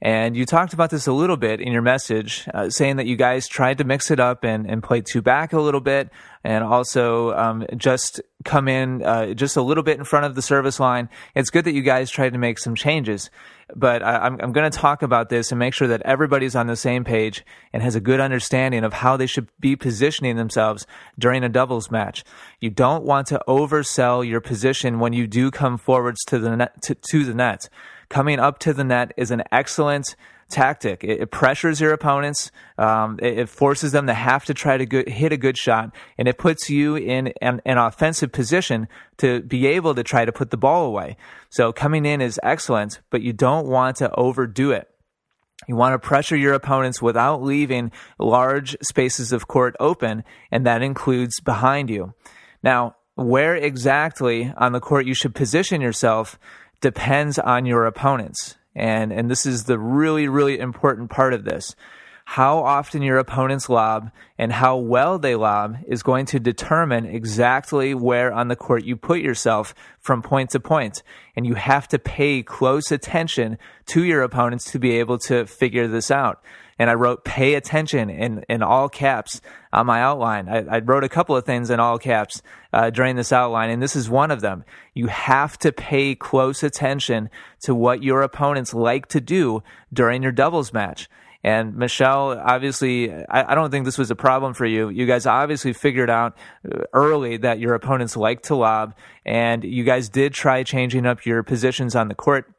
And 0.00 0.36
you 0.36 0.46
talked 0.46 0.72
about 0.74 0.90
this 0.90 1.08
a 1.08 1.12
little 1.12 1.36
bit 1.36 1.60
in 1.60 1.72
your 1.72 1.82
message, 1.82 2.48
uh, 2.54 2.70
saying 2.70 2.96
that 2.96 3.06
you 3.06 3.16
guys 3.16 3.48
tried 3.48 3.78
to 3.78 3.84
mix 3.84 4.12
it 4.12 4.20
up 4.20 4.44
and, 4.44 4.70
and 4.70 4.80
play 4.80 5.00
two 5.00 5.20
back 5.22 5.52
a 5.52 5.60
little 5.60 5.80
bit, 5.80 6.08
and 6.44 6.62
also 6.62 7.32
um, 7.32 7.66
just 7.76 8.20
come 8.44 8.68
in 8.68 9.02
uh, 9.02 9.34
just 9.34 9.56
a 9.56 9.62
little 9.62 9.82
bit 9.82 9.98
in 9.98 10.04
front 10.04 10.24
of 10.24 10.36
the 10.36 10.42
service 10.42 10.78
line. 10.78 11.08
It's 11.34 11.50
good 11.50 11.64
that 11.64 11.72
you 11.72 11.82
guys 11.82 12.10
tried 12.10 12.32
to 12.32 12.38
make 12.38 12.60
some 12.60 12.76
changes, 12.76 13.28
but 13.74 14.00
I, 14.04 14.18
I'm, 14.18 14.38
I'm 14.40 14.52
going 14.52 14.70
to 14.70 14.78
talk 14.78 15.02
about 15.02 15.30
this 15.30 15.50
and 15.50 15.58
make 15.58 15.74
sure 15.74 15.88
that 15.88 16.02
everybody's 16.02 16.54
on 16.54 16.68
the 16.68 16.76
same 16.76 17.02
page 17.02 17.44
and 17.72 17.82
has 17.82 17.96
a 17.96 18.00
good 18.00 18.20
understanding 18.20 18.84
of 18.84 18.92
how 18.92 19.16
they 19.16 19.26
should 19.26 19.48
be 19.58 19.74
positioning 19.74 20.36
themselves 20.36 20.86
during 21.18 21.42
a 21.42 21.48
doubles 21.48 21.90
match. 21.90 22.24
You 22.60 22.70
don't 22.70 23.02
want 23.02 23.26
to 23.28 23.42
oversell 23.48 24.26
your 24.26 24.40
position 24.40 25.00
when 25.00 25.12
you 25.12 25.26
do 25.26 25.50
come 25.50 25.76
forwards 25.76 26.24
to 26.26 26.38
the 26.38 26.56
net. 26.56 26.82
To, 26.82 26.94
to 26.94 27.24
the 27.24 27.34
net 27.34 27.68
coming 28.08 28.38
up 28.38 28.58
to 28.60 28.72
the 28.72 28.84
net 28.84 29.12
is 29.16 29.30
an 29.30 29.42
excellent 29.52 30.16
tactic. 30.48 31.04
It, 31.04 31.20
it 31.20 31.30
pressures 31.30 31.80
your 31.80 31.92
opponents. 31.92 32.50
Um, 32.78 33.18
it, 33.20 33.38
it, 33.38 33.48
forces 33.48 33.92
them 33.92 34.06
to 34.06 34.14
have 34.14 34.44
to 34.46 34.54
try 34.54 34.78
to 34.78 35.10
hit 35.10 35.32
a 35.32 35.36
good 35.36 35.58
shot, 35.58 35.94
and 36.16 36.26
it 36.26 36.38
puts 36.38 36.70
you 36.70 36.96
in 36.96 37.32
an, 37.40 37.60
an, 37.64 37.78
offensive 37.78 38.32
position 38.32 38.88
to 39.18 39.42
be 39.42 39.66
able 39.66 39.94
to 39.94 40.02
try 40.02 40.24
to 40.24 40.32
put 40.32 40.50
the 40.50 40.56
ball 40.56 40.86
away. 40.86 41.16
So 41.50 41.72
coming 41.72 42.06
in 42.06 42.20
is 42.20 42.40
excellent, 42.42 43.00
but 43.10 43.22
you 43.22 43.32
don't 43.32 43.66
want 43.66 43.96
to 43.96 44.14
overdo 44.14 44.72
it. 44.72 44.88
You 45.66 45.76
want 45.76 45.94
to 45.94 45.98
pressure 45.98 46.36
your 46.36 46.54
opponents 46.54 47.02
without 47.02 47.42
leaving 47.42 47.90
large 48.18 48.76
spaces 48.82 49.32
of 49.32 49.48
court 49.48 49.74
open, 49.80 50.24
and 50.50 50.64
that 50.66 50.82
includes 50.82 51.40
behind 51.40 51.90
you. 51.90 52.14
Now, 52.62 52.96
where 53.16 53.56
exactly 53.56 54.52
on 54.56 54.72
the 54.72 54.80
court 54.80 55.04
you 55.04 55.14
should 55.14 55.34
position 55.34 55.80
yourself 55.80 56.38
depends 56.80 57.38
on 57.38 57.66
your 57.66 57.84
opponents. 57.86 58.56
And, 58.74 59.12
and 59.12 59.30
this 59.30 59.44
is 59.46 59.64
the 59.64 59.78
really, 59.78 60.28
really 60.28 60.58
important 60.58 61.10
part 61.10 61.34
of 61.34 61.44
this. 61.44 61.74
how 62.30 62.58
often 62.58 63.00
your 63.00 63.16
opponents 63.16 63.70
lob 63.70 64.10
and 64.36 64.52
how 64.52 64.76
well 64.76 65.18
they 65.18 65.34
lob 65.34 65.78
is 65.86 66.02
going 66.02 66.26
to 66.26 66.38
determine 66.38 67.06
exactly 67.06 67.94
where 67.94 68.30
on 68.30 68.48
the 68.48 68.54
court 68.54 68.84
you 68.84 68.94
put 68.96 69.20
yourself 69.20 69.74
from 69.98 70.20
point 70.20 70.50
to 70.50 70.60
point. 70.60 71.02
And 71.34 71.46
you 71.46 71.54
have 71.54 71.88
to 71.88 71.98
pay 71.98 72.42
close 72.42 72.92
attention 72.92 73.56
to 73.86 74.04
your 74.04 74.22
opponents 74.22 74.70
to 74.72 74.78
be 74.78 74.98
able 74.98 75.16
to 75.20 75.46
figure 75.46 75.88
this 75.88 76.10
out. 76.10 76.42
And 76.78 76.88
I 76.88 76.94
wrote 76.94 77.24
pay 77.24 77.54
attention 77.54 78.08
in, 78.08 78.44
in 78.48 78.62
all 78.62 78.88
caps 78.88 79.40
on 79.72 79.86
my 79.86 80.00
outline. 80.00 80.48
I, 80.48 80.76
I 80.76 80.78
wrote 80.78 81.04
a 81.04 81.08
couple 81.08 81.36
of 81.36 81.44
things 81.44 81.70
in 81.70 81.80
all 81.80 81.98
caps 81.98 82.40
uh, 82.72 82.90
during 82.90 83.16
this 83.16 83.32
outline, 83.32 83.70
and 83.70 83.82
this 83.82 83.96
is 83.96 84.08
one 84.08 84.30
of 84.30 84.40
them. 84.40 84.64
You 84.94 85.08
have 85.08 85.58
to 85.58 85.72
pay 85.72 86.14
close 86.14 86.62
attention 86.62 87.30
to 87.62 87.74
what 87.74 88.02
your 88.02 88.22
opponents 88.22 88.72
like 88.74 89.08
to 89.08 89.20
do 89.20 89.62
during 89.92 90.22
your 90.22 90.32
doubles 90.32 90.72
match. 90.72 91.08
And 91.44 91.76
Michelle, 91.76 92.36
obviously, 92.38 93.12
I, 93.12 93.52
I, 93.52 93.54
don't 93.54 93.70
think 93.70 93.84
this 93.84 93.96
was 93.96 94.10
a 94.10 94.16
problem 94.16 94.54
for 94.54 94.66
you. 94.66 94.88
You 94.88 95.06
guys 95.06 95.24
obviously 95.24 95.72
figured 95.72 96.10
out 96.10 96.36
uh, 96.64 96.80
early 96.92 97.36
that 97.38 97.60
your 97.60 97.74
opponents 97.74 98.16
like 98.16 98.42
to 98.44 98.56
lob, 98.56 98.94
and 99.24 99.62
you 99.62 99.84
guys 99.84 100.08
did 100.08 100.34
try 100.34 100.64
changing 100.64 101.06
up 101.06 101.24
your 101.24 101.44
positions 101.44 101.94
on 101.94 102.08
the 102.08 102.16
court. 102.16 102.52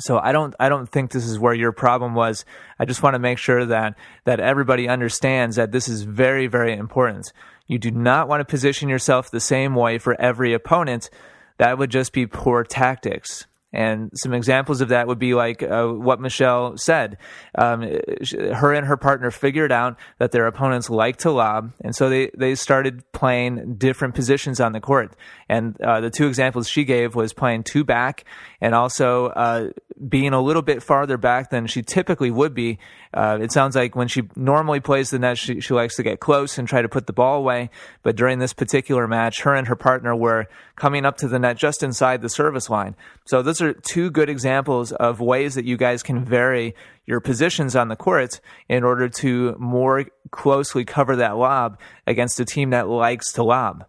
So 0.00 0.18
I 0.18 0.32
don't 0.32 0.54
I 0.60 0.68
don't 0.68 0.88
think 0.88 1.10
this 1.10 1.24
is 1.24 1.38
where 1.38 1.54
your 1.54 1.72
problem 1.72 2.14
was. 2.14 2.44
I 2.78 2.84
just 2.84 3.02
want 3.02 3.14
to 3.14 3.18
make 3.18 3.38
sure 3.38 3.66
that 3.66 3.96
that 4.24 4.38
everybody 4.40 4.88
understands 4.88 5.56
that 5.56 5.72
this 5.72 5.88
is 5.88 6.02
very 6.02 6.46
very 6.46 6.74
important. 6.74 7.32
You 7.66 7.78
do 7.78 7.90
not 7.90 8.28
want 8.28 8.40
to 8.40 8.44
position 8.44 8.88
yourself 8.88 9.30
the 9.30 9.40
same 9.40 9.74
way 9.74 9.98
for 9.98 10.18
every 10.20 10.54
opponent. 10.54 11.10
That 11.58 11.78
would 11.78 11.90
just 11.90 12.12
be 12.12 12.26
poor 12.26 12.64
tactics. 12.64 13.46
And 13.72 14.10
some 14.14 14.32
examples 14.32 14.80
of 14.80 14.88
that 14.88 15.06
would 15.08 15.18
be 15.18 15.34
like 15.34 15.62
uh, 15.62 15.88
what 15.88 16.20
Michelle 16.20 16.78
said. 16.78 17.18
Um, 17.54 17.82
her 17.82 18.72
and 18.72 18.86
her 18.86 18.96
partner 18.96 19.30
figured 19.30 19.70
out 19.70 19.98
that 20.18 20.32
their 20.32 20.46
opponents 20.46 20.88
like 20.88 21.18
to 21.18 21.30
lob, 21.30 21.72
and 21.82 21.94
so 21.94 22.08
they, 22.08 22.30
they 22.34 22.54
started 22.54 23.02
playing 23.12 23.74
different 23.76 24.14
positions 24.14 24.58
on 24.58 24.72
the 24.72 24.80
court. 24.80 25.14
And 25.48 25.80
uh, 25.80 26.00
the 26.00 26.10
two 26.10 26.26
examples 26.26 26.68
she 26.68 26.84
gave 26.84 27.14
was 27.14 27.32
playing 27.32 27.64
two 27.64 27.84
back 27.84 28.24
and 28.60 28.74
also 28.74 29.26
uh, 29.26 29.70
being 30.06 30.32
a 30.32 30.40
little 30.40 30.62
bit 30.62 30.82
farther 30.82 31.16
back 31.16 31.50
than 31.50 31.66
she 31.66 31.82
typically 31.82 32.30
would 32.30 32.54
be. 32.54 32.78
Uh, 33.14 33.38
it 33.40 33.50
sounds 33.52 33.74
like 33.74 33.96
when 33.96 34.08
she 34.08 34.22
normally 34.36 34.80
plays 34.80 35.10
the 35.10 35.18
net, 35.18 35.38
she, 35.38 35.60
she 35.60 35.72
likes 35.72 35.96
to 35.96 36.02
get 36.02 36.20
close 36.20 36.58
and 36.58 36.68
try 36.68 36.82
to 36.82 36.88
put 36.88 37.06
the 37.06 37.12
ball 37.12 37.38
away. 37.38 37.70
But 38.02 38.16
during 38.16 38.38
this 38.38 38.52
particular 38.52 39.08
match, 39.08 39.40
her 39.42 39.54
and 39.54 39.66
her 39.68 39.76
partner 39.76 40.14
were 40.14 40.46
coming 40.76 41.06
up 41.06 41.16
to 41.18 41.28
the 41.28 41.38
net 41.38 41.56
just 41.56 41.82
inside 41.82 42.20
the 42.20 42.28
service 42.28 42.68
line. 42.68 42.94
So 43.26 43.42
those 43.42 43.62
are 43.62 43.72
two 43.72 44.10
good 44.10 44.28
examples 44.28 44.92
of 44.92 45.20
ways 45.20 45.54
that 45.54 45.64
you 45.64 45.76
guys 45.76 46.02
can 46.02 46.24
vary 46.24 46.74
your 47.06 47.20
positions 47.20 47.74
on 47.74 47.88
the 47.88 47.96
court 47.96 48.40
in 48.68 48.84
order 48.84 49.08
to 49.08 49.56
more 49.58 50.04
closely 50.30 50.84
cover 50.84 51.16
that 51.16 51.36
lob 51.36 51.78
against 52.06 52.38
a 52.38 52.44
team 52.44 52.70
that 52.70 52.86
likes 52.86 53.32
to 53.32 53.42
lob. 53.42 53.86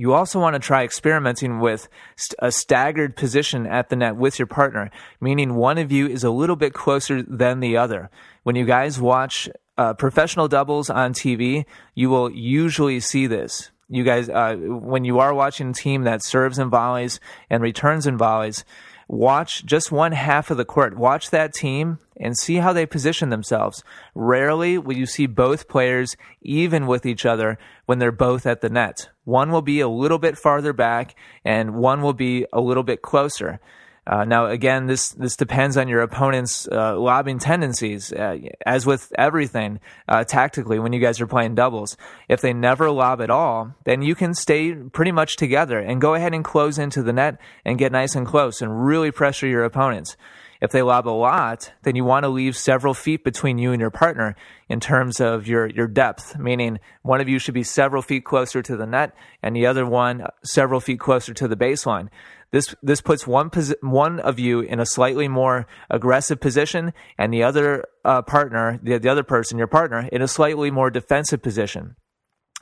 You 0.00 0.14
also 0.14 0.40
want 0.40 0.54
to 0.54 0.60
try 0.60 0.82
experimenting 0.82 1.60
with 1.60 1.86
a 2.38 2.50
staggered 2.50 3.16
position 3.16 3.66
at 3.66 3.90
the 3.90 3.96
net 3.96 4.16
with 4.16 4.38
your 4.38 4.46
partner, 4.46 4.90
meaning 5.20 5.56
one 5.56 5.76
of 5.76 5.92
you 5.92 6.06
is 6.06 6.24
a 6.24 6.30
little 6.30 6.56
bit 6.56 6.72
closer 6.72 7.22
than 7.22 7.60
the 7.60 7.76
other. 7.76 8.08
When 8.42 8.56
you 8.56 8.64
guys 8.64 8.98
watch 8.98 9.46
uh, 9.76 9.92
professional 9.92 10.48
doubles 10.48 10.88
on 10.88 11.12
TV, 11.12 11.66
you 11.94 12.08
will 12.08 12.30
usually 12.30 12.98
see 13.00 13.26
this. 13.26 13.72
You 13.90 14.02
guys, 14.02 14.30
uh, 14.30 14.56
when 14.56 15.04
you 15.04 15.18
are 15.18 15.34
watching 15.34 15.68
a 15.68 15.74
team 15.74 16.04
that 16.04 16.24
serves 16.24 16.58
in 16.58 16.70
volleys 16.70 17.20
and 17.50 17.62
returns 17.62 18.06
in 18.06 18.16
volleys, 18.16 18.64
watch 19.10 19.66
just 19.66 19.90
one 19.90 20.12
half 20.12 20.50
of 20.50 20.56
the 20.56 20.64
court. 20.64 20.96
Watch 20.96 21.30
that 21.30 21.52
team 21.52 21.98
and 22.16 22.38
see 22.38 22.56
how 22.56 22.72
they 22.72 22.86
position 22.86 23.30
themselves. 23.30 23.82
Rarely 24.14 24.78
will 24.78 24.96
you 24.96 25.06
see 25.06 25.26
both 25.26 25.68
players 25.68 26.16
even 26.42 26.86
with 26.86 27.04
each 27.04 27.26
other 27.26 27.58
when 27.86 27.98
they're 27.98 28.12
both 28.12 28.46
at 28.46 28.60
the 28.60 28.68
net. 28.68 29.08
One 29.24 29.50
will 29.50 29.62
be 29.62 29.80
a 29.80 29.88
little 29.88 30.18
bit 30.18 30.38
farther 30.38 30.72
back 30.72 31.16
and 31.44 31.74
one 31.74 32.02
will 32.02 32.12
be 32.12 32.46
a 32.52 32.60
little 32.60 32.84
bit 32.84 33.02
closer. 33.02 33.58
Uh, 34.06 34.24
now, 34.24 34.46
again, 34.46 34.86
this 34.86 35.10
this 35.10 35.36
depends 35.36 35.76
on 35.76 35.86
your 35.86 36.00
opponent's 36.00 36.66
uh, 36.68 36.98
lobbing 36.98 37.38
tendencies. 37.38 38.12
Uh, 38.12 38.38
as 38.64 38.86
with 38.86 39.12
everything, 39.16 39.78
uh, 40.08 40.24
tactically, 40.24 40.78
when 40.78 40.92
you 40.92 41.00
guys 41.00 41.20
are 41.20 41.26
playing 41.26 41.54
doubles, 41.54 41.96
if 42.28 42.40
they 42.40 42.52
never 42.52 42.90
lob 42.90 43.20
at 43.20 43.30
all, 43.30 43.74
then 43.84 44.02
you 44.02 44.14
can 44.14 44.34
stay 44.34 44.72
pretty 44.74 45.12
much 45.12 45.36
together 45.36 45.78
and 45.78 46.00
go 46.00 46.14
ahead 46.14 46.34
and 46.34 46.44
close 46.44 46.78
into 46.78 47.02
the 47.02 47.12
net 47.12 47.38
and 47.64 47.78
get 47.78 47.92
nice 47.92 48.14
and 48.14 48.26
close 48.26 48.62
and 48.62 48.84
really 48.84 49.10
pressure 49.10 49.46
your 49.46 49.64
opponents. 49.64 50.16
If 50.60 50.72
they 50.72 50.82
lob 50.82 51.08
a 51.08 51.10
lot, 51.10 51.72
then 51.84 51.96
you 51.96 52.04
want 52.04 52.24
to 52.24 52.28
leave 52.28 52.54
several 52.54 52.92
feet 52.92 53.24
between 53.24 53.56
you 53.56 53.72
and 53.72 53.80
your 53.80 53.90
partner 53.90 54.36
in 54.68 54.78
terms 54.78 55.18
of 55.18 55.46
your, 55.46 55.66
your 55.66 55.86
depth, 55.86 56.38
meaning 56.38 56.80
one 57.02 57.20
of 57.20 57.28
you 57.30 57.38
should 57.38 57.54
be 57.54 57.62
several 57.62 58.02
feet 58.02 58.26
closer 58.26 58.60
to 58.62 58.76
the 58.76 58.86
net 58.86 59.14
and 59.42 59.56
the 59.56 59.66
other 59.66 59.86
one 59.86 60.26
several 60.44 60.80
feet 60.80 61.00
closer 61.00 61.32
to 61.32 61.48
the 61.48 61.56
baseline. 61.56 62.08
This 62.52 62.74
this 62.82 63.00
puts 63.00 63.26
one 63.26 63.50
posi- 63.50 63.80
one 63.82 64.20
of 64.20 64.38
you 64.38 64.60
in 64.60 64.80
a 64.80 64.86
slightly 64.86 65.28
more 65.28 65.66
aggressive 65.88 66.40
position, 66.40 66.92
and 67.18 67.32
the 67.32 67.42
other 67.42 67.84
uh, 68.04 68.22
partner, 68.22 68.80
the, 68.82 68.98
the 68.98 69.08
other 69.08 69.22
person, 69.22 69.58
your 69.58 69.66
partner, 69.66 70.08
in 70.12 70.22
a 70.22 70.28
slightly 70.28 70.70
more 70.70 70.90
defensive 70.90 71.42
position 71.42 71.96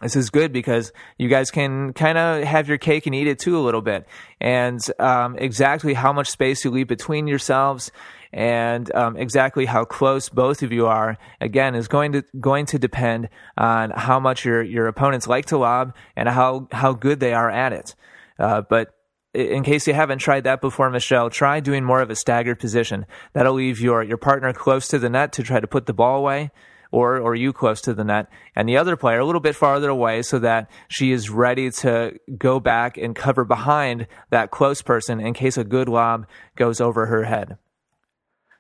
this 0.01 0.15
is 0.15 0.31
good 0.31 0.53
because 0.53 0.93
you 1.17 1.29
guys 1.29 1.51
can 1.51 1.93
kind 1.93 2.19
of 2.19 2.45
have 2.45 2.69
your 2.69 2.79
cake 2.79 3.07
and 3.07 3.15
eat 3.15 3.27
it 3.27 3.39
too 3.39 3.59
a 3.59 3.61
little 3.61 3.81
bit. 3.81 4.07
And 4.41 4.81
um, 5.01 5.37
exactly 5.39 5.95
how 5.95 6.13
much 6.13 6.29
space 6.29 6.65
you 6.65 6.71
leave 6.71 6.87
between 6.87 7.27
yourselves 7.27 7.91
and 8.33 8.95
um, 8.95 9.17
exactly 9.17 9.65
how 9.65 9.85
close 9.85 10.29
both 10.29 10.63
of 10.63 10.71
you 10.71 10.87
are 10.87 11.17
again 11.41 11.75
is 11.75 11.89
going 11.89 12.13
to 12.13 12.23
going 12.39 12.67
to 12.67 12.79
depend 12.79 13.29
on 13.57 13.91
how 13.91 14.21
much 14.21 14.45
your 14.45 14.63
your 14.63 14.87
opponents 14.87 15.27
like 15.27 15.47
to 15.47 15.57
lob 15.57 15.95
and 16.15 16.29
how 16.29 16.69
how 16.71 16.93
good 16.93 17.21
they 17.21 17.33
are 17.33 17.51
at 17.51 17.73
it. 17.73 17.95
Uh, 18.39 18.63
but 18.69 18.91
in 19.39 19.63
case 19.63 19.87
you 19.87 19.95
haven't 19.95 20.19
tried 20.19 20.45
that 20.45 20.61
before, 20.61 20.91
Michelle, 20.91 21.31
try 21.31 21.61
doing 21.61 21.85
more 21.85 22.01
of 22.01 22.11
a 22.11 22.17
staggered 22.17 22.59
position. 22.59 23.07
That'll 23.33 23.55
leave 23.55 23.81
your 23.81 24.03
your 24.03 24.17
partner 24.17 24.53
close 24.53 24.89
to 24.89 24.99
the 24.99 25.09
net 25.09 25.33
to 25.35 25.43
try 25.43 25.61
to 25.61 25.67
put 25.67 25.87
the 25.87 25.95
ball 25.95 26.19
away 26.19 26.51
or 26.91 27.19
or 27.19 27.35
you 27.35 27.53
close 27.53 27.81
to 27.83 27.95
the 27.95 28.05
net, 28.05 28.29
and 28.57 28.69
the 28.69 28.77
other 28.77 28.97
player 28.97 29.19
a 29.19 29.25
little 29.25 29.41
bit 29.41 29.55
farther 29.55 29.91
away 29.91 30.23
so 30.23 30.39
that 30.39 30.71
she 30.89 31.13
is 31.13 31.31
ready 31.31 31.71
to 31.71 32.19
go 32.37 32.59
back 32.59 32.97
and 32.97 33.15
cover 33.15 33.45
behind 33.45 34.07
that 34.31 34.51
close 34.51 34.83
person 34.83 35.21
in 35.21 35.35
case 35.35 35.57
a 35.57 35.65
good 35.65 35.89
lob 35.89 36.27
goes 36.57 36.81
over 36.81 37.07
her 37.07 37.25
head. 37.25 37.59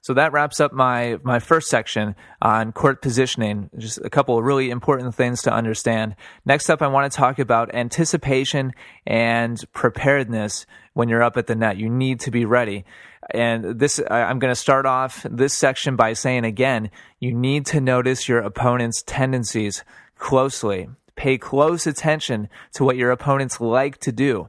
So 0.09 0.15
that 0.15 0.33
wraps 0.33 0.59
up 0.59 0.73
my 0.73 1.19
my 1.23 1.39
first 1.39 1.69
section 1.69 2.17
on 2.41 2.73
court 2.73 3.03
positioning. 3.03 3.69
Just 3.77 3.99
a 3.99 4.09
couple 4.09 4.39
of 4.39 4.45
really 4.47 4.71
important 4.71 5.15
things 5.15 5.43
to 5.43 5.53
understand. 5.53 6.17
Next 6.47 6.71
up, 6.71 6.81
I 6.81 6.87
want 6.87 7.13
to 7.13 7.15
talk 7.15 7.39
about 7.39 7.75
anticipation 7.75 8.73
and 9.07 9.63
preparedness 9.75 10.65
when 10.95 11.11
you're 11.11 11.23
up 11.23 11.37
at 11.37 11.47
the 11.47 11.55
net. 11.55 11.77
You 11.77 11.91
need 11.91 12.21
to 12.21 12.31
be 12.31 12.47
ready. 12.47 12.87
And 13.35 13.79
this, 13.79 14.01
I'm 14.11 14.39
going 14.39 14.51
to 14.51 14.59
start 14.59 14.87
off 14.87 15.27
this 15.31 15.53
section 15.53 15.95
by 15.95 16.15
saying 16.15 16.47
again, 16.47 16.91
you 17.21 17.35
need 17.35 17.67
to 17.67 17.79
notice 17.79 18.31
your 18.31 18.39
opponent's 18.39 19.03
tendencies 19.03 19.85
closely. 20.17 20.89
Pay 21.17 21.37
close 21.37 21.87
attention 21.87 22.49
to 22.73 22.83
what 22.83 22.97
your 22.97 23.11
opponents 23.11 23.61
like 23.61 23.99
to 23.99 24.13
do. 24.13 24.49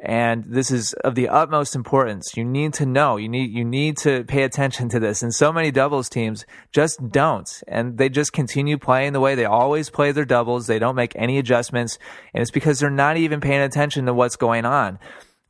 And 0.00 0.44
this 0.44 0.70
is 0.70 0.92
of 1.04 1.16
the 1.16 1.28
utmost 1.28 1.74
importance. 1.74 2.36
You 2.36 2.44
need 2.44 2.72
to 2.74 2.86
know, 2.86 3.16
you 3.16 3.28
need, 3.28 3.50
you 3.50 3.64
need 3.64 3.96
to 3.98 4.22
pay 4.24 4.44
attention 4.44 4.88
to 4.90 5.00
this. 5.00 5.22
And 5.22 5.34
so 5.34 5.52
many 5.52 5.72
doubles 5.72 6.08
teams 6.08 6.46
just 6.72 7.08
don't. 7.08 7.48
And 7.66 7.98
they 7.98 8.08
just 8.08 8.32
continue 8.32 8.78
playing 8.78 9.12
the 9.12 9.20
way 9.20 9.34
they 9.34 9.44
always 9.44 9.90
play 9.90 10.12
their 10.12 10.24
doubles. 10.24 10.66
They 10.66 10.78
don't 10.78 10.94
make 10.94 11.14
any 11.16 11.38
adjustments. 11.38 11.98
And 12.32 12.42
it's 12.42 12.52
because 12.52 12.78
they're 12.78 12.90
not 12.90 13.16
even 13.16 13.40
paying 13.40 13.62
attention 13.62 14.06
to 14.06 14.14
what's 14.14 14.36
going 14.36 14.64
on. 14.64 15.00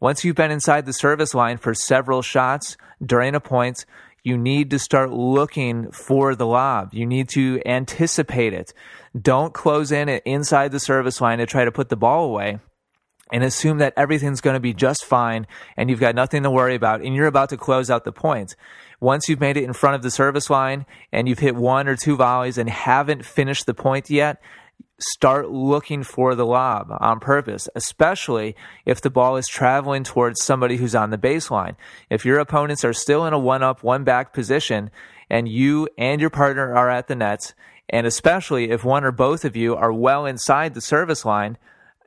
Once 0.01 0.25
you've 0.25 0.37
been 0.37 0.51
inside 0.51 0.87
the 0.87 0.93
service 0.93 1.35
line 1.35 1.59
for 1.59 1.75
several 1.75 2.23
shots 2.23 2.77
during 3.05 3.35
a 3.35 3.41
point, 3.41 3.85
you 4.23 4.39
need 4.39 4.71
to 4.71 4.79
start 4.79 5.11
looking 5.11 5.91
for 5.91 6.35
the 6.35 6.47
lob. 6.47 6.95
You 6.95 7.05
need 7.05 7.29
to 7.31 7.61
anticipate 7.67 8.55
it. 8.55 8.73
Don't 9.21 9.53
close 9.53 9.93
in 9.93 10.09
inside 10.09 10.73
the 10.73 10.81
service 10.81 11.21
line 11.21 11.39
to 11.39 11.47
try 11.47 11.65
to 11.65 11.73
put 11.73 11.89
the 11.89 11.97
ball 11.97 12.25
away 12.25 12.61
and 13.33 13.45
assume 13.45 13.79
that 13.79 13.95
everything's 13.97 14.41
going 14.41 14.55
to 14.55 14.61
be 14.61 14.75
just 14.75 15.05
fine 15.05 15.47
and 15.77 15.91
you've 15.91 16.01
got 16.01 16.15
nothing 16.15 16.43
to 16.43 16.51
worry 16.51 16.75
about 16.75 17.03
and 17.03 17.15
you're 17.15 17.27
about 17.27 17.51
to 17.51 17.57
close 17.57 17.91
out 17.91 18.05
the 18.05 18.13
point. 18.13 18.57
Once 19.01 19.29
you've 19.29 19.41
made 19.41 19.57
it 19.57 19.65
in 19.65 19.73
front 19.73 19.95
of 19.95 20.03
the 20.03 20.11
service 20.11 20.51
line 20.51 20.85
and 21.13 21.29
you've 21.29 21.39
hit 21.39 21.55
one 21.55 21.87
or 21.87 21.97
two 21.97 22.17
volleys 22.17 22.59
and 22.59 22.69
haven't 22.69 23.25
finished 23.25 23.67
the 23.67 23.75
point 23.75 24.11
yet, 24.11 24.41
start 24.99 25.51
looking 25.51 26.03
for 26.03 26.35
the 26.35 26.47
lob 26.47 26.89
on 27.01 27.21
purpose, 27.21 27.69
especially 27.75 28.57
if 28.85 29.01
the 29.01 29.11
ball 29.11 29.37
is 29.37 29.47
traveling 29.47 30.03
towards 30.03 30.43
somebody 30.43 30.77
who's 30.77 30.95
on 30.95 31.11
the 31.11 31.19
baseline. 31.19 31.77
If 32.11 32.25
your 32.25 32.39
opponents 32.41 32.85
are 32.85 32.93
still 32.93 33.25
in 33.27 33.33
a 33.33 33.39
one 33.39 33.63
up, 33.63 33.83
one 33.83 34.03
back 34.05 34.33
position, 34.33 34.91
and 35.31 35.49
you 35.49 35.89
and 35.97 36.21
your 36.21 36.31
partner 36.31 36.75
are 36.75 36.91
at 36.91 37.07
the 37.07 37.15
nets, 37.15 37.55
and 37.89 38.07
especially 38.07 38.71
if 38.71 38.85
one 38.85 39.05
or 39.05 39.13
both 39.13 39.45
of 39.45 39.57
you 39.57 39.77
are 39.77 39.93
well 39.93 40.27
inside 40.27 40.75
the 40.75 40.81
service 40.81 41.25
line, 41.25 41.59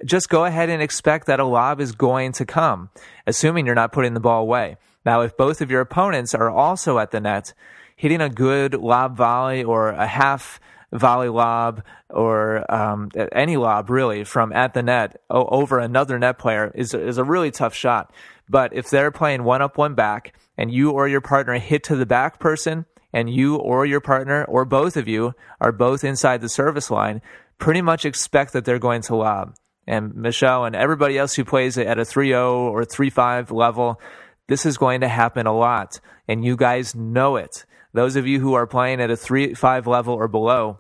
just 0.06 0.30
go 0.30 0.46
ahead 0.46 0.70
and 0.70 0.82
expect 0.82 1.28
that 1.28 1.40
a 1.40 1.46
lob 1.46 1.80
is 1.80 1.92
going 1.92 2.32
to 2.34 2.46
come, 2.46 2.90
assuming 3.28 3.66
you're 3.66 3.76
not 3.76 3.92
putting 3.92 4.14
the 4.14 4.20
ball 4.20 4.42
away. 4.42 4.78
Now, 5.06 5.22
if 5.22 5.36
both 5.36 5.62
of 5.62 5.72
your 5.72 5.82
opponents 5.82 6.36
are 6.36 6.50
also 6.50 7.00
at 7.00 7.12
the 7.12 7.20
net, 7.20 7.54
hitting 7.96 8.22
a 8.22 8.30
good 8.30 8.74
lob 8.74 9.16
volley 9.16 9.64
or 9.64 9.90
a 9.90 10.08
half 10.08 10.60
volley 10.92 11.30
lob 11.30 11.84
or 12.10 12.66
um, 12.72 13.10
any 13.32 13.58
lob 13.58 13.90
really 13.90 14.24
from 14.24 14.52
at 14.52 14.74
the 14.74 14.84
net 14.84 15.22
over 15.30 15.80
another 15.80 16.20
net 16.20 16.38
player 16.38 16.72
is 16.76 16.94
is 16.94 17.18
a 17.18 17.24
really 17.24 17.52
tough 17.52 17.74
shot. 17.74 18.14
But 18.50 18.74
if 18.74 18.90
they're 18.90 19.12
playing 19.12 19.44
one 19.44 19.62
up, 19.62 19.78
one 19.78 19.96
back, 19.96 20.36
and 20.58 20.72
you 20.72 20.92
or 20.92 21.08
your 21.08 21.22
partner 21.22 21.58
hit 21.58 21.84
to 21.86 21.96
the 21.96 22.06
back 22.06 22.40
person, 22.40 22.86
and 23.14 23.30
you 23.30 23.56
or 23.56 23.86
your 23.86 24.02
partner 24.02 24.44
or 24.46 24.66
both 24.66 24.98
of 24.98 25.08
you 25.08 25.34
are 25.60 25.72
both 25.72 26.04
inside 26.04 26.42
the 26.42 26.50
service 26.50 26.90
line, 26.90 27.22
pretty 27.58 27.82
much 27.82 28.06
expect 28.06 28.54
that 28.54 28.66
they're 28.66 28.80
going 28.80 29.02
to 29.04 29.16
lob. 29.16 29.56
And 29.88 30.14
Michelle 30.16 30.66
and 30.66 30.76
everybody 30.76 31.18
else 31.18 31.36
who 31.36 31.44
plays 31.44 31.78
it 31.78 31.88
at 31.88 32.00
a 32.00 32.06
3 32.06 32.30
0 32.30 32.70
or 32.70 32.86
3 32.86 33.10
5 33.10 33.52
level, 33.52 34.00
this 34.48 34.66
is 34.66 34.78
going 34.78 35.02
to 35.02 35.08
happen 35.08 35.48
a 35.48 35.58
lot. 35.58 36.00
And 36.28 36.46
you 36.46 36.56
guys 36.56 36.96
know 36.96 37.36
it. 37.36 37.66
Those 37.94 38.16
of 38.16 38.28
you 38.28 38.40
who 38.40 38.54
are 38.54 38.68
playing 38.68 39.02
at 39.02 39.12
a 39.12 39.18
3 39.18 39.54
5 39.54 39.88
level 39.88 40.14
or 40.14 40.28
below, 40.28 40.80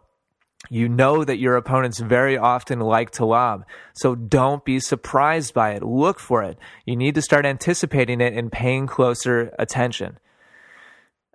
you 0.70 0.88
know 0.88 1.24
that 1.24 1.39
your 1.39 1.55
opponents 1.55 2.00
very 2.00 2.38
often 2.38 2.79
like 2.79 3.12
to 3.12 3.25
lob. 3.25 3.65
So 3.93 4.15
don't 4.15 4.63
be 4.63 4.79
surprised 4.79 5.53
by 5.53 5.72
it. 5.72 5.84
Look 5.84 6.20
for 6.20 6.43
it. 6.43 6.58
You 6.86 6.96
need 6.96 7.15
to 7.15 7.22
start 7.22 7.46
anticipating 7.46 8.22
it 8.22 8.34
and 8.34 8.51
paying 8.51 8.88
closer 8.88 9.53
attention. 9.58 10.20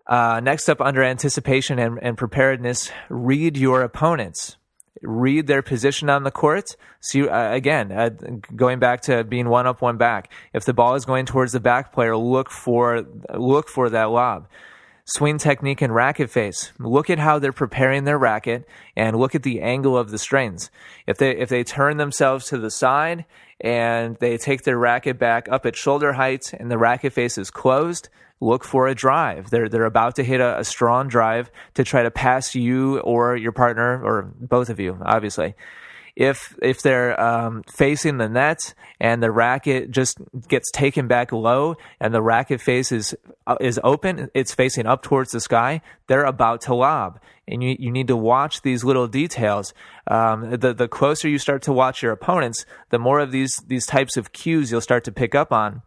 Uh, 0.07 0.41
next 0.41 0.69
up, 0.69 0.81
under 0.81 1.03
anticipation 1.03 1.81
and, 1.81 1.99
and 2.01 2.17
preparedness, 2.17 2.93
read 3.09 3.57
your 3.57 3.83
opponents 3.83 4.57
read 5.03 5.47
their 5.47 5.63
position 5.63 6.09
on 6.09 6.25
the 6.25 6.31
court. 6.31 6.77
See, 7.01 7.29
uh, 7.29 7.53
again, 7.53 7.93
uh, 7.93 8.11
going 8.55 8.79
back 8.79 9.03
to 9.03 9.25
being 9.25 9.49
one 9.49 9.67
up, 9.67 9.83
one 9.83 9.97
back. 9.97 10.33
If 10.53 10.65
the 10.65 10.75
ball 10.75 10.95
is 10.95 11.05
going 11.05 11.27
towards 11.27 11.53
the 11.53 11.61
back 11.61 11.93
player, 11.93 12.17
look 12.17 12.51
for 12.51 13.05
look 13.35 13.69
for 13.69 13.91
that 13.91 14.11
lob 14.11 14.49
swing 15.07 15.39
technique 15.39 15.81
and 15.81 15.95
racket 15.95 16.31
face. 16.31 16.73
Look 16.79 17.09
at 17.09 17.19
how 17.19 17.39
they're 17.39 17.53
preparing 17.53 18.05
their 18.05 18.19
racket 18.19 18.69
and 18.97 19.17
look 19.17 19.35
at 19.35 19.45
the 19.45 19.61
angle 19.63 19.97
of 19.97 20.11
the 20.11 20.19
strings. 20.19 20.71
If 21.07 21.19
they 21.19 21.37
if 21.37 21.49
they 21.49 21.65
turn 21.65 21.97
themselves 21.97 22.47
to 22.47 22.59
the 22.59 22.71
side 22.71 23.25
and 23.61 24.17
they 24.17 24.37
take 24.37 24.65
their 24.65 24.79
racket 24.79 25.19
back 25.19 25.49
up 25.49 25.65
at 25.65 25.77
shoulder 25.77 26.15
height 26.15 26.53
and 26.53 26.71
the 26.71 26.79
racket 26.79 27.13
face 27.13 27.39
is 27.39 27.51
closed, 27.51 28.09
look 28.41 28.65
for 28.65 28.89
a 28.89 28.95
drive. 28.95 29.51
They're 29.51 29.69
they're 29.69 29.85
about 29.85 30.17
to 30.17 30.25
hit 30.25 30.41
a, 30.41 30.59
a 30.59 30.65
strong 30.65 31.09
drive 31.09 31.51
to 31.75 31.85
try 31.85 32.03
to 32.03 32.11
pass 32.11 32.55
you 32.55 32.99
or 33.01 33.37
your 33.37 33.53
partner 33.53 34.03
or 34.03 34.33
both 34.41 34.69
of 34.69 34.81
you, 34.81 34.99
obviously 35.05 35.55
if 36.17 36.57
if 36.63 36.81
they're 36.81 37.21
um, 37.21 37.63
facing 37.65 38.17
the 38.17 38.29
net 38.29 38.75
and 38.99 39.23
the 39.23 39.31
racket 39.31 39.91
just 39.91 40.19
gets 40.49 40.71
taken 40.71 41.07
back 41.07 41.31
low 41.31 41.77
and 42.01 42.15
the 42.15 42.23
racket 42.23 42.61
face 42.61 42.91
is 42.91 43.15
uh, 43.47 43.57
is 43.61 43.79
open, 43.85 44.31
it's 44.35 44.55
facing 44.55 44.87
up 44.87 45.03
towards 45.03 45.31
the 45.31 45.41
sky. 45.41 45.83
They're 46.07 46.25
about 46.25 46.63
to 46.63 46.75
lob, 46.75 47.21
and 47.47 47.63
you 47.63 47.77
you 47.79 47.93
need 47.93 48.09
to 48.09 48.17
watch 48.17 48.63
these 48.63 48.83
little 48.83 49.07
details. 49.07 49.75
Um, 50.07 50.51
the 50.51 50.73
the 50.73 50.89
closer 50.89 51.29
you 51.29 51.39
start 51.39 51.61
to 51.63 51.73
watch 51.73 52.03
your 52.03 52.13
opponents, 52.13 52.65
the 52.89 52.99
more 52.99 53.21
of 53.21 53.31
these 53.31 53.57
these 53.67 53.85
types 53.85 54.17
of 54.17 54.33
cues 54.33 54.71
you'll 54.71 54.81
start 54.81 55.05
to 55.05 55.13
pick 55.13 55.35
up 55.35 55.53
on. 55.53 55.83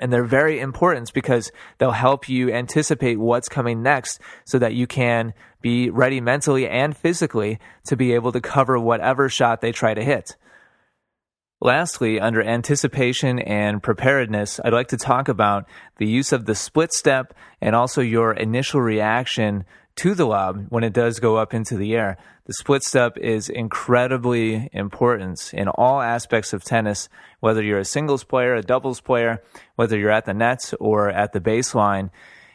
And 0.00 0.12
they're 0.12 0.24
very 0.24 0.58
important 0.58 1.12
because 1.12 1.52
they'll 1.78 1.92
help 1.92 2.28
you 2.28 2.50
anticipate 2.50 3.18
what's 3.18 3.48
coming 3.48 3.82
next 3.82 4.20
so 4.44 4.58
that 4.58 4.74
you 4.74 4.86
can 4.86 5.34
be 5.60 5.88
ready 5.88 6.20
mentally 6.20 6.68
and 6.68 6.96
physically 6.96 7.58
to 7.86 7.96
be 7.96 8.12
able 8.12 8.32
to 8.32 8.40
cover 8.40 8.78
whatever 8.78 9.28
shot 9.28 9.60
they 9.60 9.72
try 9.72 9.94
to 9.94 10.04
hit. 10.04 10.36
Lastly, 11.60 12.20
under 12.20 12.42
anticipation 12.42 13.38
and 13.38 13.82
preparedness, 13.82 14.60
I'd 14.62 14.74
like 14.74 14.88
to 14.88 14.98
talk 14.98 15.28
about 15.28 15.66
the 15.96 16.06
use 16.06 16.32
of 16.32 16.44
the 16.44 16.54
split 16.54 16.92
step 16.92 17.32
and 17.60 17.74
also 17.74 18.02
your 18.02 18.32
initial 18.32 18.82
reaction 18.82 19.64
to 19.96 20.14
the 20.14 20.26
lob 20.26 20.66
when 20.68 20.84
it 20.84 20.92
does 20.92 21.20
go 21.20 21.36
up 21.36 21.54
into 21.54 21.76
the 21.76 21.94
air. 21.94 22.16
The 22.46 22.54
split 22.54 22.82
step 22.82 23.16
is 23.16 23.48
incredibly 23.48 24.68
important 24.72 25.52
in 25.54 25.68
all 25.68 26.00
aspects 26.00 26.52
of 26.52 26.64
tennis, 26.64 27.08
whether 27.40 27.62
you're 27.62 27.78
a 27.78 27.84
singles 27.84 28.24
player, 28.24 28.54
a 28.54 28.62
doubles 28.62 29.00
player, 29.00 29.42
whether 29.76 29.98
you're 29.98 30.10
at 30.10 30.24
the 30.24 30.34
nets 30.34 30.74
or 30.80 31.10
at 31.10 31.32
the 31.32 31.40
baseline. 31.40 32.10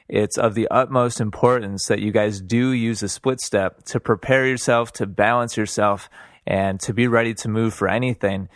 It's 0.08 0.38
of 0.38 0.56
the 0.56 0.68
utmost 0.70 1.22
importance 1.22 1.86
that 1.86 2.00
you 2.00 2.12
guys 2.12 2.42
do 2.42 2.72
use 2.72 3.04
a 3.04 3.10
split 3.10 3.40
step 3.40 3.84
to 3.86 4.00
prepare 4.00 4.48
yourself, 4.48 4.92
to 4.94 5.06
balance 5.06 5.56
yourself, 5.56 6.10
and 6.46 6.80
to 6.82 6.94
be 6.94 7.08
ready 7.08 7.34
to 7.36 7.48
move 7.48 7.74
for 7.74 7.88
anything. 7.88 8.50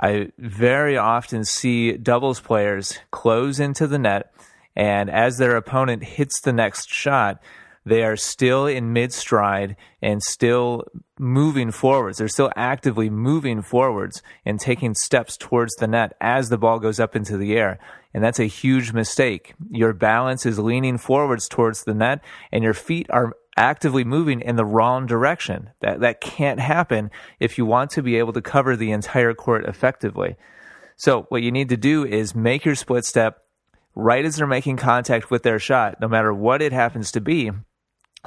I 0.00 0.30
very 0.38 0.96
often 0.96 1.44
see 1.44 1.92
doubles 1.92 2.40
players 2.40 2.98
close 3.10 3.60
into 3.60 3.86
the 3.86 3.98
net, 3.98 4.32
and 4.74 5.10
as 5.10 5.36
their 5.36 5.56
opponent 5.56 6.04
hits 6.04 6.40
the 6.40 6.52
next 6.52 6.88
shot, 6.88 7.42
they 7.84 8.04
are 8.04 8.16
still 8.16 8.66
in 8.66 8.92
mid 8.92 9.12
stride 9.12 9.76
and 10.02 10.22
still 10.22 10.84
moving 11.18 11.70
forwards. 11.70 12.18
They're 12.18 12.28
still 12.28 12.52
actively 12.54 13.08
moving 13.08 13.62
forwards 13.62 14.22
and 14.44 14.60
taking 14.60 14.94
steps 14.94 15.36
towards 15.36 15.74
the 15.76 15.86
net 15.86 16.12
as 16.20 16.48
the 16.48 16.58
ball 16.58 16.78
goes 16.78 17.00
up 17.00 17.16
into 17.16 17.36
the 17.36 17.56
air. 17.56 17.78
And 18.12 18.22
that's 18.22 18.38
a 18.38 18.44
huge 18.44 18.92
mistake. 18.92 19.54
Your 19.70 19.92
balance 19.92 20.44
is 20.44 20.58
leaning 20.58 20.98
forwards 20.98 21.48
towards 21.48 21.84
the 21.84 21.94
net 21.94 22.22
and 22.52 22.62
your 22.62 22.74
feet 22.74 23.06
are 23.10 23.34
actively 23.56 24.04
moving 24.04 24.40
in 24.40 24.56
the 24.56 24.64
wrong 24.64 25.06
direction. 25.06 25.70
That, 25.80 26.00
that 26.00 26.20
can't 26.20 26.60
happen 26.60 27.10
if 27.38 27.56
you 27.56 27.64
want 27.64 27.90
to 27.92 28.02
be 28.02 28.16
able 28.16 28.32
to 28.34 28.42
cover 28.42 28.76
the 28.76 28.92
entire 28.92 29.32
court 29.32 29.64
effectively. 29.64 30.36
So 30.96 31.22
what 31.30 31.42
you 31.42 31.50
need 31.50 31.70
to 31.70 31.76
do 31.78 32.04
is 32.04 32.34
make 32.34 32.66
your 32.66 32.74
split 32.74 33.06
step 33.06 33.42
right 33.94 34.24
as 34.24 34.36
they're 34.36 34.46
making 34.46 34.76
contact 34.76 35.30
with 35.30 35.42
their 35.42 35.58
shot, 35.58 36.00
no 36.00 36.08
matter 36.08 36.32
what 36.32 36.62
it 36.62 36.72
happens 36.72 37.10
to 37.12 37.20
be 37.20 37.50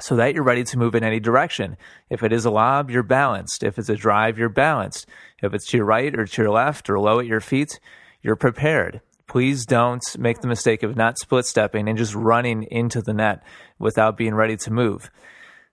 so 0.00 0.16
that 0.16 0.34
you're 0.34 0.42
ready 0.42 0.64
to 0.64 0.78
move 0.78 0.94
in 0.94 1.04
any 1.04 1.20
direction. 1.20 1.76
If 2.10 2.22
it 2.22 2.32
is 2.32 2.44
a 2.44 2.50
lob, 2.50 2.90
you're 2.90 3.02
balanced. 3.02 3.62
If 3.62 3.78
it's 3.78 3.88
a 3.88 3.96
drive, 3.96 4.38
you're 4.38 4.48
balanced. 4.48 5.06
If 5.42 5.54
it's 5.54 5.66
to 5.68 5.76
your 5.76 5.86
right 5.86 6.14
or 6.18 6.26
to 6.26 6.42
your 6.42 6.50
left 6.50 6.90
or 6.90 6.98
low 6.98 7.20
at 7.20 7.26
your 7.26 7.40
feet, 7.40 7.78
you're 8.22 8.36
prepared. 8.36 9.00
Please 9.26 9.64
don't 9.64 10.02
make 10.18 10.40
the 10.40 10.48
mistake 10.48 10.82
of 10.82 10.96
not 10.96 11.18
split 11.18 11.46
stepping 11.46 11.88
and 11.88 11.96
just 11.96 12.14
running 12.14 12.64
into 12.64 13.00
the 13.00 13.14
net 13.14 13.42
without 13.78 14.16
being 14.16 14.34
ready 14.34 14.56
to 14.56 14.72
move. 14.72 15.10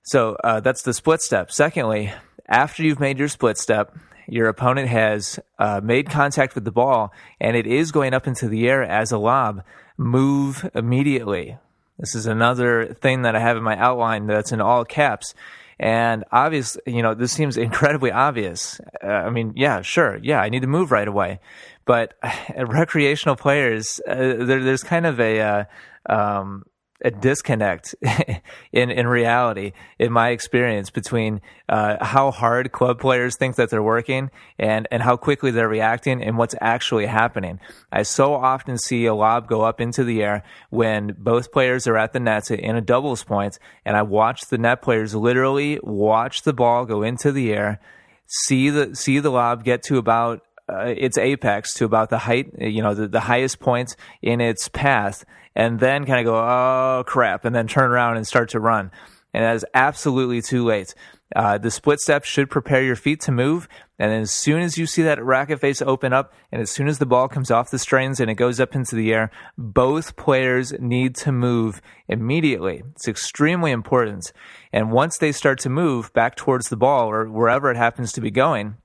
So 0.04 0.38
uh, 0.44 0.60
that's 0.60 0.84
the 0.84 0.94
split 0.94 1.22
step. 1.22 1.52
Secondly, 1.52 2.14
after 2.48 2.84
you've 2.84 3.00
made 3.00 3.20
your 3.20 3.28
split 3.28 3.58
step, 3.58 3.96
your 4.28 4.48
opponent 4.48 4.88
has 4.88 5.40
uh, 5.60 5.82
made 5.84 6.10
contact 6.10 6.56
with 6.56 6.64
the 6.64 6.72
ball 6.72 7.12
and 7.40 7.58
it 7.58 7.68
is 7.68 7.92
going 7.92 8.14
up 8.14 8.28
into 8.28 8.48
the 8.48 8.68
air 8.68 8.84
as 8.84 9.12
a 9.12 9.18
lob. 9.18 9.64
Move 9.98 10.70
immediately. 10.74 11.58
This 11.98 12.16
is 12.16 12.26
another 12.26 12.94
thing 12.94 13.24
that 13.24 13.36
I 13.36 13.40
have 13.40 13.58
in 13.58 13.64
my 13.64 13.78
outline 13.78 14.28
that's 14.28 14.52
in 14.52 14.62
all 14.62 14.86
caps. 14.86 15.34
And 15.80 16.24
obviously, 16.32 16.82
you 16.86 17.02
know, 17.02 17.14
this 17.14 17.32
seems 17.32 17.58
incredibly 17.70 18.12
obvious. 18.12 18.80
Uh, 19.04 19.08
I 19.08 19.30
mean, 19.30 19.54
yeah, 19.56 19.82
sure. 19.82 20.20
Yeah, 20.22 20.42
I 20.42 20.50
need 20.50 20.62
to 20.62 20.68
move 20.68 20.92
right 20.92 21.08
away. 21.08 21.40
But 21.86 22.14
uh, 22.22 22.32
recreational 22.68 23.36
players, 23.36 24.00
uh, 24.08 24.16
there, 24.16 24.64
there's 24.64 24.84
kind 24.84 25.06
of 25.06 25.20
a, 25.20 25.40
uh, 25.40 25.64
um, 26.08 26.66
a 27.04 27.12
disconnect 27.12 27.96
in 28.72 28.92
in 28.92 29.08
reality, 29.08 29.74
in 30.00 30.12
my 30.12 30.30
experience, 30.30 30.90
between 30.90 31.42
uh, 31.70 32.04
how 32.04 32.32
hard 32.32 32.72
club 32.72 33.00
players 33.00 33.36
think 33.36 33.56
that 33.56 33.70
they're 33.70 33.84
working 33.84 34.30
and 34.60 34.88
and 34.92 35.02
how 35.04 35.18
quickly 35.18 35.52
they're 35.52 35.68
reacting 35.68 36.24
and 36.24 36.38
what's 36.38 36.56
actually 36.62 37.06
happening. 37.06 37.60
I 37.92 38.04
so 38.04 38.34
often 38.34 38.78
see 38.78 39.06
a 39.06 39.16
lob 39.16 39.48
go 39.48 39.62
up 39.62 39.82
into 39.82 40.04
the 40.04 40.22
air 40.22 40.44
when 40.70 41.16
both 41.18 41.52
players 41.52 41.88
are 41.88 41.98
at 41.98 42.14
the 42.14 42.20
nets 42.20 42.52
in 42.52 42.76
a 42.76 42.82
doubles 42.82 43.24
point, 43.24 43.58
and 43.86 43.98
I 43.98 44.04
watch 44.04 44.48
the 44.48 44.58
net 44.58 44.82
players 44.82 45.16
literally 45.16 45.80
watch 45.84 46.44
the 46.44 46.54
ball 46.54 46.86
go 46.86 47.04
into 47.04 47.32
the 47.32 47.54
air, 47.54 47.80
see 48.28 48.70
the 48.70 48.96
see 48.96 49.20
the 49.20 49.32
lob 49.32 49.64
get 49.64 49.84
to 49.84 49.98
about 49.98 50.42
uh, 50.72 50.94
its 50.96 51.18
apex 51.18 51.74
to 51.74 51.86
about 51.86 52.10
the 52.10 52.20
height, 52.20 52.52
you 52.58 52.82
know, 52.82 52.94
the, 52.94 53.08
the 53.08 53.20
highest 53.20 53.60
point 53.60 53.96
in 54.22 54.40
its 54.40 54.70
path, 54.70 55.26
and 55.56 55.80
then 55.80 56.06
kind 56.06 56.20
of 56.20 56.26
go, 56.26 56.36
oh 56.36 57.04
crap, 57.06 57.46
and 57.46 57.56
then 57.56 57.68
turn 57.68 57.92
around 57.92 58.18
and 58.18 58.28
start 58.28 58.50
to 58.50 58.60
run. 58.60 58.92
And 59.34 59.44
that 59.44 59.56
is 59.56 59.66
absolutely 59.74 60.42
too 60.42 60.66
late. 60.66 60.94
Uh, 61.34 61.58
the 61.58 61.72
split 61.72 62.00
step 62.00 62.26
should 62.26 62.50
prepare 62.50 62.84
your 62.84 62.98
feet 62.98 63.22
to 63.22 63.32
move. 63.32 63.70
And 63.98 64.12
as 64.12 64.32
soon 64.32 64.62
as 64.62 64.78
you 64.78 64.86
see 64.86 65.04
that 65.04 65.24
racket 65.24 65.62
face 65.62 65.82
open 65.82 66.12
up, 66.12 66.34
and 66.52 66.62
as 66.62 66.70
soon 66.70 66.88
as 66.88 67.00
the 67.00 67.06
ball 67.06 67.30
comes 67.30 67.50
off 67.50 67.72
the 67.72 67.80
strings 67.80 68.20
and 68.20 68.30
it 68.30 68.36
goes 68.36 68.60
up 68.60 68.76
into 68.76 68.96
the 68.96 69.14
air, 69.14 69.32
both 69.58 70.18
players 70.18 70.74
need 70.80 71.16
to 71.18 71.32
move 71.32 71.82
immediately. 72.08 72.84
It's 72.96 73.08
extremely 73.08 73.72
important. 73.72 74.34
And 74.74 74.92
once 74.92 75.18
they 75.18 75.32
start 75.32 75.60
to 75.60 75.70
move 75.70 76.12
back 76.14 76.36
towards 76.36 76.68
the 76.68 76.78
ball 76.78 77.10
or 77.10 77.30
wherever 77.30 77.72
it 77.72 77.78
happens 77.78 78.12
to 78.14 78.22
be 78.22 78.32
going, 78.32 78.76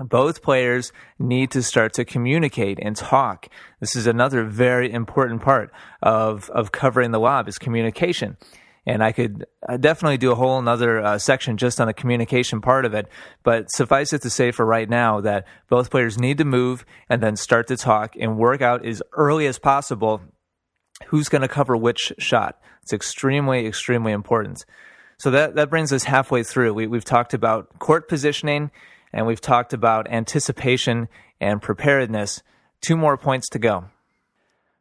both 0.00 0.42
players 0.42 0.92
need 1.18 1.50
to 1.52 1.62
start 1.62 1.92
to 1.94 2.04
communicate 2.04 2.78
and 2.80 2.96
talk. 2.96 3.48
This 3.80 3.96
is 3.96 4.06
another 4.06 4.44
very 4.44 4.92
important 4.92 5.42
part 5.42 5.72
of, 6.02 6.50
of 6.50 6.72
covering 6.72 7.10
the 7.10 7.20
lob 7.20 7.48
is 7.48 7.58
communication. 7.58 8.36
And 8.86 9.02
I 9.04 9.12
could 9.12 9.44
definitely 9.80 10.16
do 10.16 10.32
a 10.32 10.34
whole 10.34 10.58
another 10.58 11.00
uh, 11.00 11.18
section 11.18 11.58
just 11.58 11.78
on 11.78 11.88
the 11.88 11.92
communication 11.92 12.62
part 12.62 12.86
of 12.86 12.94
it. 12.94 13.06
But 13.42 13.70
suffice 13.70 14.14
it 14.14 14.22
to 14.22 14.30
say 14.30 14.50
for 14.50 14.64
right 14.64 14.88
now 14.88 15.20
that 15.20 15.46
both 15.68 15.90
players 15.90 16.18
need 16.18 16.38
to 16.38 16.44
move 16.44 16.86
and 17.10 17.22
then 17.22 17.36
start 17.36 17.66
to 17.66 17.76
talk 17.76 18.14
and 18.18 18.38
work 18.38 18.62
out 18.62 18.86
as 18.86 19.02
early 19.12 19.46
as 19.46 19.58
possible 19.58 20.22
who's 21.08 21.28
going 21.28 21.42
to 21.42 21.48
cover 21.48 21.76
which 21.76 22.12
shot. 22.18 22.58
It's 22.82 22.94
extremely, 22.94 23.66
extremely 23.66 24.12
important. 24.12 24.64
So 25.18 25.30
that, 25.32 25.56
that 25.56 25.68
brings 25.68 25.92
us 25.92 26.04
halfway 26.04 26.42
through. 26.42 26.72
We, 26.72 26.86
we've 26.86 27.04
talked 27.04 27.34
about 27.34 27.78
court 27.78 28.08
positioning 28.08 28.70
and 29.12 29.26
we've 29.26 29.40
talked 29.40 29.72
about 29.72 30.10
anticipation 30.10 31.08
and 31.40 31.62
preparedness. 31.62 32.42
Two 32.80 32.96
more 32.96 33.16
points 33.16 33.48
to 33.50 33.58
go. 33.58 33.86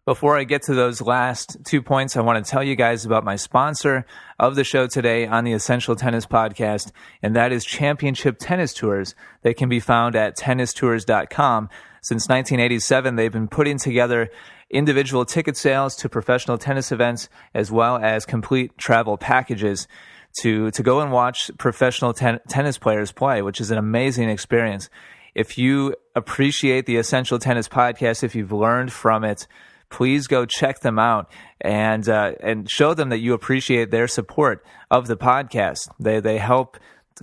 Before 0.07 0.37
I 0.37 0.45
get 0.45 0.61
to 0.63 0.73
those 0.73 1.01
last 1.01 1.57
two 1.65 1.81
points, 1.81 2.15
I 2.15 2.21
want 2.21 2.43
to 2.43 2.49
tell 2.49 2.63
you 2.63 2.77
guys 2.77 3.03
about 3.03 3.25
my 3.25 3.35
sponsor 3.35 4.05
of 4.39 4.55
the 4.55 4.63
show 4.63 4.87
today 4.87 5.27
on 5.27 5.43
the 5.43 5.51
Essential 5.51 5.97
Tennis 5.97 6.25
Podcast, 6.25 6.93
and 7.21 7.35
that 7.35 7.51
is 7.51 7.65
Championship 7.65 8.37
Tennis 8.39 8.73
Tours. 8.73 9.15
They 9.41 9.53
can 9.53 9.67
be 9.67 9.81
found 9.81 10.15
at 10.15 10.37
tennistours.com. 10.37 11.69
Since 12.01 12.29
1987, 12.29 13.15
they've 13.17 13.29
been 13.29 13.49
putting 13.49 13.77
together 13.77 14.29
individual 14.69 15.25
ticket 15.25 15.57
sales 15.57 15.93
to 15.97 16.07
professional 16.07 16.57
tennis 16.57 16.93
events 16.93 17.27
as 17.53 17.69
well 17.69 17.97
as 17.97 18.25
complete 18.25 18.77
travel 18.77 19.17
packages 19.17 19.89
to, 20.41 20.71
to 20.71 20.83
go 20.83 21.01
and 21.01 21.11
watch 21.11 21.51
professional 21.57 22.13
ten- 22.13 22.39
tennis 22.47 22.77
players 22.77 23.11
play, 23.11 23.41
which 23.41 23.61
is 23.61 23.71
an 23.71 23.77
amazing 23.77 24.29
experience. 24.29 24.89
If 25.35 25.57
you 25.57 25.95
appreciate 26.15 26.85
the 26.85 26.97
Essential 26.97 27.37
Tennis 27.37 27.67
Podcast, 27.67 28.23
if 28.23 28.33
you've 28.33 28.51
learned 28.51 28.91
from 28.91 29.23
it, 29.23 29.47
please 29.89 30.27
go 30.27 30.45
check 30.45 30.79
them 30.81 30.99
out 30.99 31.31
and 31.61 32.07
uh, 32.09 32.33
and 32.41 32.69
show 32.69 32.93
them 32.93 33.09
that 33.09 33.19
you 33.19 33.33
appreciate 33.33 33.91
their 33.91 34.07
support 34.07 34.65
of 34.89 35.07
the 35.07 35.17
podcast. 35.17 35.89
They 35.99 36.19
they 36.19 36.37
help 36.37 36.77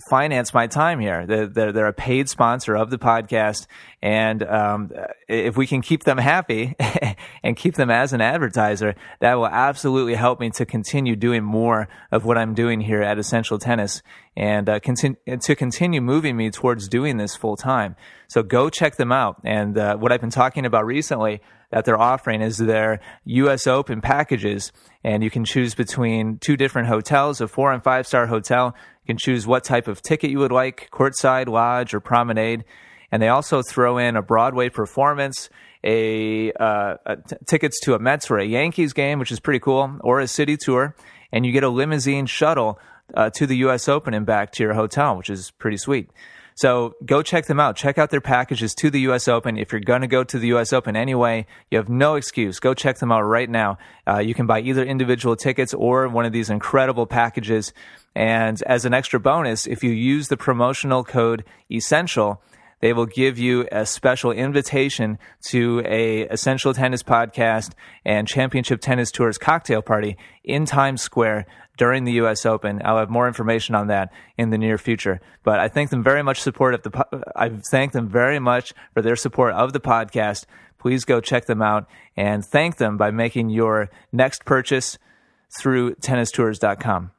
finance 0.09 0.52
my 0.52 0.66
time 0.66 1.00
here. 1.00 1.26
They're, 1.26 1.72
they're, 1.72 1.87
a 1.87 1.92
paid 1.92 2.28
sponsor 2.28 2.74
of 2.74 2.90
the 2.90 2.98
podcast. 2.98 3.66
And 4.02 4.42
um, 4.42 4.90
if 5.28 5.57
we 5.57 5.66
can 5.66 5.83
keep 5.83 6.04
them 6.04 6.18
happy 6.18 6.74
and 7.42 7.57
keep 7.57 7.74
them 7.74 7.90
as 7.90 8.12
an 8.12 8.20
advertiser, 8.20 8.94
that 9.20 9.35
will 9.35 9.46
absolutely 9.46 10.14
help 10.14 10.40
me 10.40 10.50
to 10.50 10.66
continue 10.66 11.16
doing 11.16 11.44
more 11.44 11.88
of 12.11 12.24
what 12.24 12.38
I'm 12.38 12.54
doing 12.54 12.80
here 12.80 13.02
at 13.02 13.18
Essential 13.18 13.59
Tennis 13.59 14.02
and 14.37 14.68
uh, 14.68 14.80
continue, 14.80 15.16
to 15.42 15.54
continue 15.54 16.00
moving 16.00 16.37
me 16.37 16.50
towards 16.50 16.88
doing 16.88 17.16
this 17.16 17.37
full 17.37 17.57
time. 17.57 17.96
So 18.28 18.42
go 18.42 18.68
check 18.70 18.96
them 18.96 19.12
out. 19.12 19.40
And 19.44 19.78
uh, 19.78 19.96
what 19.96 20.12
I've 20.12 20.20
been 20.20 20.30
talking 20.30 20.66
about 20.66 20.87
recently 20.87 21.40
that 21.74 21.84
they're 21.84 22.00
offering 22.00 22.40
is 22.40 22.56
their 22.56 23.00
U.S. 23.24 23.66
Open 23.66 24.00
packages. 24.00 24.70
And 25.02 25.24
you 25.24 25.30
can 25.30 25.44
choose 25.44 25.74
between 25.74 26.38
two 26.38 26.56
different 26.56 26.87
hotels, 26.87 27.40
a 27.40 27.48
four 27.48 27.72
and 27.72 27.82
five 27.82 28.06
star 28.06 28.28
hotel. 28.28 28.76
You 29.02 29.06
can 29.08 29.18
choose 29.18 29.44
what 29.44 29.64
type 29.64 29.88
of 29.88 30.00
ticket 30.00 30.30
you 30.30 30.38
would 30.38 30.52
like, 30.52 30.88
courtside, 30.92 31.48
loge, 31.48 31.92
or 31.92 31.98
promenade. 31.98 32.64
And 33.10 33.20
they 33.20 33.26
also 33.26 33.60
throw 33.60 33.98
in 33.98 34.14
a 34.14 34.22
Broadway 34.22 34.68
performance, 34.68 35.50
a, 35.82 36.52
uh, 36.52 36.94
a 37.06 37.16
t- 37.16 37.37
tickets 37.44 37.80
to 37.80 37.94
a 37.94 37.98
Mets 37.98 38.30
or 38.30 38.38
a 38.38 38.44
Yankees 38.44 38.92
game, 38.92 39.18
which 39.18 39.32
is 39.32 39.40
pretty 39.40 39.58
cool, 39.58 39.98
or 40.02 40.20
a 40.20 40.28
city 40.28 40.56
tour. 40.56 40.94
And 41.32 41.44
you 41.44 41.50
get 41.50 41.64
a 41.64 41.68
limousine 41.68 42.26
shuttle 42.26 42.78
uh, 43.14 43.30
to 43.30 43.48
the 43.48 43.56
U.S. 43.58 43.88
Open 43.88 44.14
and 44.14 44.24
back 44.24 44.52
to 44.52 44.62
your 44.62 44.74
hotel, 44.74 45.16
which 45.16 45.28
is 45.28 45.50
pretty 45.50 45.78
sweet. 45.78 46.08
So 46.54 46.94
go 47.04 47.22
check 47.22 47.46
them 47.46 47.58
out. 47.58 47.76
Check 47.76 47.98
out 47.98 48.10
their 48.10 48.20
packages 48.20 48.74
to 48.76 48.90
the 48.90 49.00
U.S. 49.00 49.26
Open. 49.26 49.58
If 49.58 49.72
you're 49.72 49.80
going 49.80 50.02
to 50.02 50.06
go 50.06 50.22
to 50.22 50.38
the 50.38 50.48
U.S. 50.48 50.72
Open 50.72 50.94
anyway, 50.94 51.46
you 51.70 51.78
have 51.78 51.88
no 51.88 52.14
excuse. 52.14 52.60
Go 52.60 52.74
check 52.74 52.98
them 52.98 53.10
out 53.10 53.22
right 53.22 53.50
now. 53.50 53.78
Uh, 54.06 54.18
you 54.18 54.34
can 54.34 54.46
buy 54.46 54.60
either 54.60 54.84
individual 54.84 55.34
tickets 55.34 55.74
or 55.74 56.08
one 56.08 56.24
of 56.24 56.32
these 56.32 56.50
incredible 56.50 57.06
packages. 57.06 57.72
And 58.14 58.62
as 58.66 58.84
an 58.84 58.94
extra 58.94 59.18
bonus, 59.18 59.66
if 59.66 59.82
you 59.82 59.90
use 59.90 60.28
the 60.28 60.36
promotional 60.36 61.02
code 61.02 61.44
ESSENTIAL, 61.70 62.40
they 62.80 62.92
will 62.92 63.06
give 63.06 63.38
you 63.38 63.66
a 63.72 63.86
special 63.86 64.30
invitation 64.30 65.18
to 65.48 65.82
a 65.86 66.22
Essential 66.28 66.74
Tennis 66.74 67.02
podcast 67.02 67.72
and 68.04 68.28
Championship 68.28 68.80
Tennis 68.80 69.10
Tours 69.10 69.38
cocktail 69.38 69.80
party 69.80 70.18
in 70.44 70.66
Times 70.66 71.00
Square 71.00 71.46
during 71.76 72.04
the 72.04 72.12
U.S. 72.12 72.46
Open. 72.46 72.80
I'll 72.84 72.98
have 72.98 73.10
more 73.10 73.26
information 73.26 73.74
on 73.74 73.88
that 73.88 74.12
in 74.37 74.50
the 74.50 74.58
near 74.58 74.78
future. 74.78 75.20
But 75.42 75.60
I 75.60 75.68
thank 75.68 75.90
them 75.90 76.02
very 76.02 76.22
much 76.22 76.40
support 76.40 76.74
of 76.74 76.82
the. 76.82 77.24
I 77.37 77.50
thank 77.70 77.92
them 77.92 78.08
very 78.08 78.38
much 78.38 78.72
for 78.92 79.02
their 79.02 79.16
support 79.16 79.54
of 79.54 79.72
the 79.72 79.80
podcast. 79.80 80.44
Please 80.78 81.04
go 81.04 81.20
check 81.20 81.46
them 81.46 81.62
out 81.62 81.87
and 82.16 82.44
thank 82.44 82.76
them 82.76 82.96
by 82.96 83.10
making 83.10 83.48
your 83.48 83.90
next 84.12 84.44
purchase 84.44 84.98
through 85.58 85.94
tennistours.com. 85.96 87.10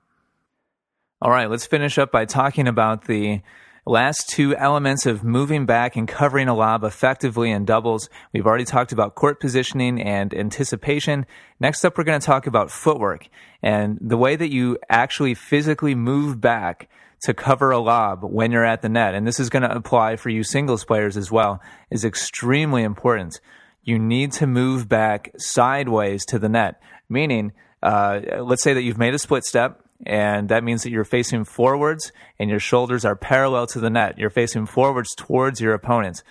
All 1.21 1.31
right, 1.31 1.49
let's 1.49 1.65
finish 1.65 1.97
up 1.97 2.11
by 2.11 2.25
talking 2.25 2.67
about 2.67 3.05
the 3.05 3.41
Last 3.87 4.29
two 4.29 4.55
elements 4.55 5.05
of 5.05 5.23
moving 5.23 5.67
back 5.67 5.95
and 5.95 6.07
covering 6.07 6.47
a 6.47 6.55
lob 6.55 6.83
effectively 6.83 7.51
in 7.51 7.65
doubles. 7.65 8.09
We've 8.33 8.47
already 8.47 8.65
talked 8.65 8.91
about 8.91 9.13
court 9.13 9.39
positioning 9.39 10.01
and 10.01 10.33
anticipation. 10.33 11.27
Next 11.59 11.85
up, 11.85 11.95
we're 11.95 12.03
going 12.03 12.19
to 12.19 12.25
talk 12.25 12.47
about 12.47 12.71
footwork 12.71 13.29
and 13.61 13.99
the 14.01 14.17
way 14.17 14.35
that 14.37 14.51
you 14.51 14.79
actually 14.89 15.35
physically 15.35 15.93
move 15.93 16.41
back 16.41 16.89
to 17.25 17.35
cover 17.35 17.69
a 17.69 17.77
lob 17.77 18.23
when 18.23 18.51
you're 18.51 18.65
at 18.65 18.81
the 18.81 18.89
net. 18.89 19.13
And 19.13 19.27
this 19.27 19.39
is 19.39 19.51
going 19.51 19.61
to 19.61 19.75
apply 19.75 20.15
for 20.15 20.29
you 20.29 20.43
singles 20.43 20.83
players 20.83 21.15
as 21.15 21.31
well, 21.31 21.61
is 21.91 22.03
extremely 22.03 22.81
important. 22.81 23.39
You 23.83 23.99
need 23.99 24.31
to 24.33 24.47
move 24.47 24.89
back 24.89 25.29
sideways 25.37 26.25
to 26.25 26.39
the 26.39 26.49
net, 26.49 26.81
meaning, 27.07 27.51
uh, 27.83 28.19
let's 28.39 28.63
say 28.63 28.73
that 28.73 28.81
you've 28.81 28.97
made 28.97 29.13
a 29.13 29.19
split 29.19 29.43
step 29.43 29.84
and 30.05 30.49
that 30.49 30.63
means 30.63 30.83
that 30.83 30.91
you're 30.91 31.05
facing 31.05 31.43
forwards 31.45 32.11
and 32.39 32.49
your 32.49 32.59
shoulders 32.59 33.05
are 33.05 33.15
parallel 33.15 33.67
to 33.67 33.79
the 33.79 33.89
net. 33.89 34.17
You're 34.17 34.29
facing 34.29 34.65
forwards 34.65 35.15
towards 35.15 35.61
your 35.61 35.73
opponent. 35.73 36.23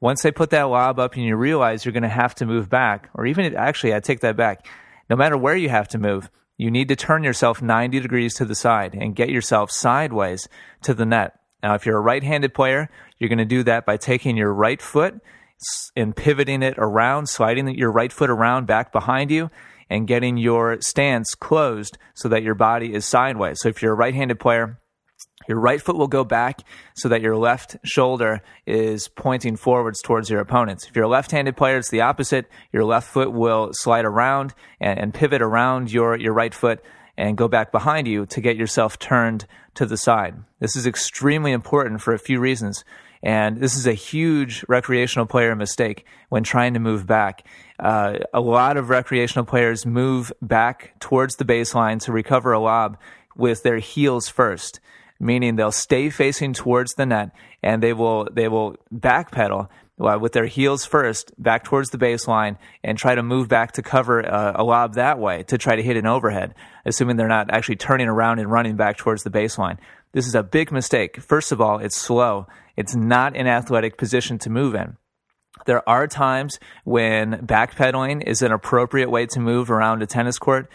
Once 0.00 0.22
they 0.22 0.32
put 0.32 0.50
that 0.50 0.64
lob 0.64 0.98
up 0.98 1.14
and 1.14 1.24
you 1.24 1.36
realize 1.36 1.84
you're 1.84 1.92
going 1.92 2.02
to 2.02 2.08
have 2.08 2.34
to 2.34 2.46
move 2.46 2.68
back, 2.68 3.08
or 3.14 3.24
even 3.24 3.54
actually, 3.54 3.94
I 3.94 4.00
take 4.00 4.20
that 4.20 4.36
back. 4.36 4.66
No 5.08 5.14
matter 5.14 5.36
where 5.36 5.54
you 5.54 5.68
have 5.68 5.88
to 5.88 5.98
move, 5.98 6.28
you 6.56 6.70
need 6.70 6.88
to 6.88 6.96
turn 6.96 7.22
yourself 7.22 7.62
90 7.62 8.00
degrees 8.00 8.34
to 8.34 8.44
the 8.44 8.54
side 8.54 8.94
and 8.94 9.14
get 9.14 9.30
yourself 9.30 9.70
sideways 9.70 10.48
to 10.82 10.94
the 10.94 11.06
net. 11.06 11.38
Now, 11.62 11.74
if 11.74 11.86
you're 11.86 11.98
a 11.98 12.02
right 12.02 12.22
handed 12.22 12.54
player, 12.54 12.90
you're 13.18 13.28
going 13.28 13.38
to 13.38 13.44
do 13.44 13.62
that 13.62 13.86
by 13.86 13.96
taking 13.96 14.36
your 14.36 14.52
right 14.52 14.82
foot 14.82 15.20
and 15.94 16.16
pivoting 16.16 16.62
it 16.62 16.74
around, 16.76 17.28
sliding 17.28 17.68
your 17.78 17.92
right 17.92 18.12
foot 18.12 18.30
around 18.30 18.66
back 18.66 18.90
behind 18.90 19.30
you 19.30 19.50
and 19.92 20.08
getting 20.08 20.38
your 20.38 20.80
stance 20.80 21.34
closed 21.34 21.98
so 22.14 22.26
that 22.30 22.42
your 22.42 22.54
body 22.54 22.94
is 22.94 23.04
sideways. 23.04 23.60
So 23.60 23.68
if 23.68 23.82
you're 23.82 23.92
a 23.92 23.96
right 23.96 24.14
handed 24.14 24.40
player, 24.40 24.80
your 25.46 25.60
right 25.60 25.82
foot 25.82 25.98
will 25.98 26.08
go 26.08 26.24
back 26.24 26.60
so 26.94 27.10
that 27.10 27.20
your 27.20 27.36
left 27.36 27.76
shoulder 27.84 28.40
is 28.66 29.08
pointing 29.08 29.56
forwards 29.56 30.00
towards 30.00 30.30
your 30.30 30.40
opponents. 30.40 30.86
If 30.88 30.96
you're 30.96 31.04
a 31.04 31.10
left 31.10 31.30
handed 31.30 31.58
player, 31.58 31.76
it's 31.76 31.90
the 31.90 32.00
opposite. 32.00 32.46
Your 32.72 32.84
left 32.84 33.06
foot 33.06 33.32
will 33.32 33.70
slide 33.72 34.06
around 34.06 34.54
and, 34.80 34.98
and, 34.98 35.12
pivot 35.12 35.42
around 35.42 35.92
your, 35.92 36.16
your 36.16 36.32
right 36.32 36.54
foot 36.54 36.80
and 37.18 37.36
go 37.36 37.46
back 37.46 37.70
behind 37.70 38.08
you 38.08 38.24
to 38.24 38.40
get 38.40 38.56
yourself 38.56 38.98
turned 38.98 39.46
to 39.74 39.84
the 39.84 39.98
side. 39.98 40.36
This 40.58 40.74
is 40.74 40.86
extremely 40.86 41.52
important 41.52 42.00
for 42.00 42.14
a 42.14 42.18
few 42.18 42.40
reasons. 42.40 42.82
And 43.22 43.58
this 43.58 43.76
is 43.76 43.86
a 43.86 43.92
huge 43.92 44.64
recreational 44.68 45.26
player 45.26 45.54
mistake 45.54 46.04
when 46.28 46.42
trying 46.42 46.74
to 46.74 46.80
move 46.80 47.06
back. 47.06 47.46
Uh, 47.78 48.18
a 48.34 48.40
lot 48.40 48.76
of 48.76 48.90
recreational 48.90 49.44
players 49.44 49.86
move 49.86 50.32
back 50.42 50.98
towards 50.98 51.36
the 51.36 51.44
baseline 51.44 52.00
to 52.00 52.12
recover 52.12 52.52
a 52.52 52.58
lob 52.58 52.98
with 53.36 53.62
their 53.62 53.78
heels 53.78 54.28
first, 54.28 54.80
meaning 55.20 55.56
they'll 55.56 55.72
stay 55.72 56.10
facing 56.10 56.52
towards 56.52 56.94
the 56.94 57.06
net 57.06 57.30
and 57.62 57.82
they 57.82 57.92
will 57.92 58.28
they 58.32 58.48
will 58.48 58.76
backpedal 58.92 59.68
uh, 60.00 60.18
with 60.20 60.32
their 60.32 60.46
heels 60.46 60.84
first 60.84 61.32
back 61.40 61.64
towards 61.64 61.90
the 61.90 61.98
baseline 61.98 62.56
and 62.82 62.98
try 62.98 63.14
to 63.14 63.22
move 63.22 63.48
back 63.48 63.72
to 63.72 63.82
cover 63.82 64.24
uh, 64.24 64.52
a 64.56 64.64
lob 64.64 64.94
that 64.94 65.18
way 65.18 65.42
to 65.44 65.58
try 65.58 65.76
to 65.76 65.82
hit 65.82 65.96
an 65.96 66.06
overhead, 66.06 66.54
assuming 66.84 67.16
they're 67.16 67.28
not 67.28 67.50
actually 67.52 67.76
turning 67.76 68.08
around 68.08 68.38
and 68.38 68.50
running 68.50 68.76
back 68.76 68.96
towards 68.96 69.22
the 69.22 69.30
baseline. 69.30 69.78
This 70.12 70.26
is 70.26 70.34
a 70.34 70.42
big 70.42 70.70
mistake. 70.70 71.20
First 71.20 71.52
of 71.52 71.60
all, 71.60 71.78
it's 71.78 71.96
slow. 71.96 72.46
It's 72.76 72.94
not 72.94 73.36
an 73.36 73.46
athletic 73.46 73.96
position 73.96 74.38
to 74.40 74.50
move 74.50 74.74
in. 74.74 74.96
There 75.66 75.86
are 75.88 76.06
times 76.06 76.58
when 76.84 77.46
backpedaling 77.46 78.22
is 78.26 78.42
an 78.42 78.52
appropriate 78.52 79.10
way 79.10 79.26
to 79.26 79.40
move 79.40 79.70
around 79.70 80.02
a 80.02 80.06
tennis 80.06 80.38
court, 80.38 80.68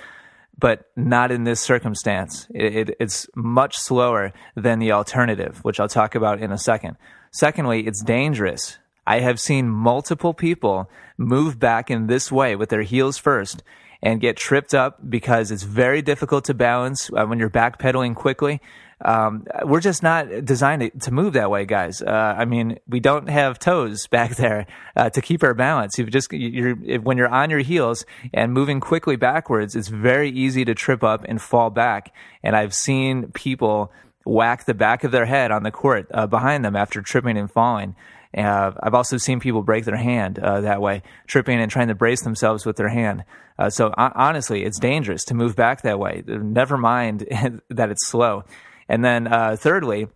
but 0.57 0.85
not 0.95 1.31
in 1.31 1.43
this 1.43 1.59
circumstance. 1.59 2.47
It, 2.53 2.75
it, 2.89 2.97
it's 2.99 3.27
much 3.35 3.77
slower 3.77 4.33
than 4.55 4.79
the 4.79 4.91
alternative, 4.91 5.59
which 5.63 5.79
I'll 5.79 5.87
talk 5.87 6.15
about 6.15 6.41
in 6.41 6.51
a 6.51 6.57
second. 6.57 6.97
Secondly, 7.31 7.85
it's 7.85 8.03
dangerous. 8.03 8.79
I 9.05 9.19
have 9.19 9.39
seen 9.39 9.69
multiple 9.69 10.33
people 10.33 10.89
move 11.17 11.59
back 11.59 11.91
in 11.91 12.07
this 12.07 12.31
way 12.31 12.55
with 12.55 12.69
their 12.69 12.81
heels 12.81 13.17
first 13.17 13.63
and 14.01 14.21
get 14.21 14.37
tripped 14.37 14.73
up 14.73 15.09
because 15.09 15.51
it's 15.51 15.63
very 15.63 16.01
difficult 16.01 16.45
to 16.45 16.53
balance 16.53 17.09
uh, 17.15 17.25
when 17.25 17.39
you're 17.39 17.49
backpedaling 17.49 18.15
quickly 18.15 18.61
um, 19.03 19.45
we're 19.63 19.79
just 19.79 20.01
not 20.01 20.43
designed 20.43 20.91
to, 21.01 21.11
move 21.11 21.33
that 21.33 21.51
way, 21.51 21.65
guys. 21.65 22.01
Uh, 22.01 22.35
I 22.37 22.45
mean, 22.45 22.79
we 22.87 22.99
don't 22.99 23.29
have 23.29 23.59
toes 23.59 24.07
back 24.11 24.35
there 24.35 24.65
uh, 24.95 25.09
to 25.11 25.21
keep 25.21 25.43
our 25.43 25.53
balance. 25.53 25.97
You 25.97 26.05
just 26.05 26.31
you're 26.33 26.75
when 26.75 27.17
you're 27.17 27.29
on 27.29 27.49
your 27.49 27.59
heels 27.59 28.05
and 28.33 28.53
moving 28.53 28.79
quickly 28.79 29.15
backwards, 29.15 29.75
it's 29.75 29.87
very 29.87 30.29
easy 30.29 30.65
to 30.65 30.73
trip 30.73 31.03
up 31.03 31.23
and 31.27 31.41
fall 31.41 31.69
back. 31.69 32.13
And 32.43 32.55
I've 32.55 32.73
seen 32.73 33.31
people 33.33 33.91
whack 34.25 34.65
the 34.65 34.73
back 34.73 35.03
of 35.03 35.11
their 35.11 35.25
head 35.25 35.51
on 35.51 35.63
the 35.63 35.71
court 35.71 36.07
uh, 36.13 36.27
behind 36.27 36.65
them 36.65 36.75
after 36.75 37.01
tripping 37.01 37.37
and 37.37 37.49
falling. 37.49 37.95
Uh, 38.35 38.71
I've 38.83 38.93
also 38.93 39.17
seen 39.17 39.39
people 39.39 39.63
break 39.63 39.85
their 39.85 39.95
hand 39.95 40.37
uh, 40.37 40.61
that 40.61 40.81
way, 40.81 41.01
tripping 41.27 41.59
and 41.61 41.71
trying 41.71 41.87
to 41.87 41.95
brace 41.95 42.23
themselves 42.23 42.65
with 42.65 42.75
their 42.75 42.89
hand. 42.89 43.23
Uh, 43.57 43.69
so 43.69 43.93
honestly, 43.97 44.63
it's 44.63 44.79
dangerous 44.79 45.23
to 45.25 45.33
move 45.33 45.55
back 45.55 45.81
that 45.81 45.97
way. 45.97 46.23
Never 46.27 46.77
mind 46.77 47.21
that 47.69 47.89
it's 47.89 48.07
slow. 48.07 48.43
And 48.89 49.03
then 49.03 49.27
uh, 49.27 49.55
thirdly, 49.57 50.07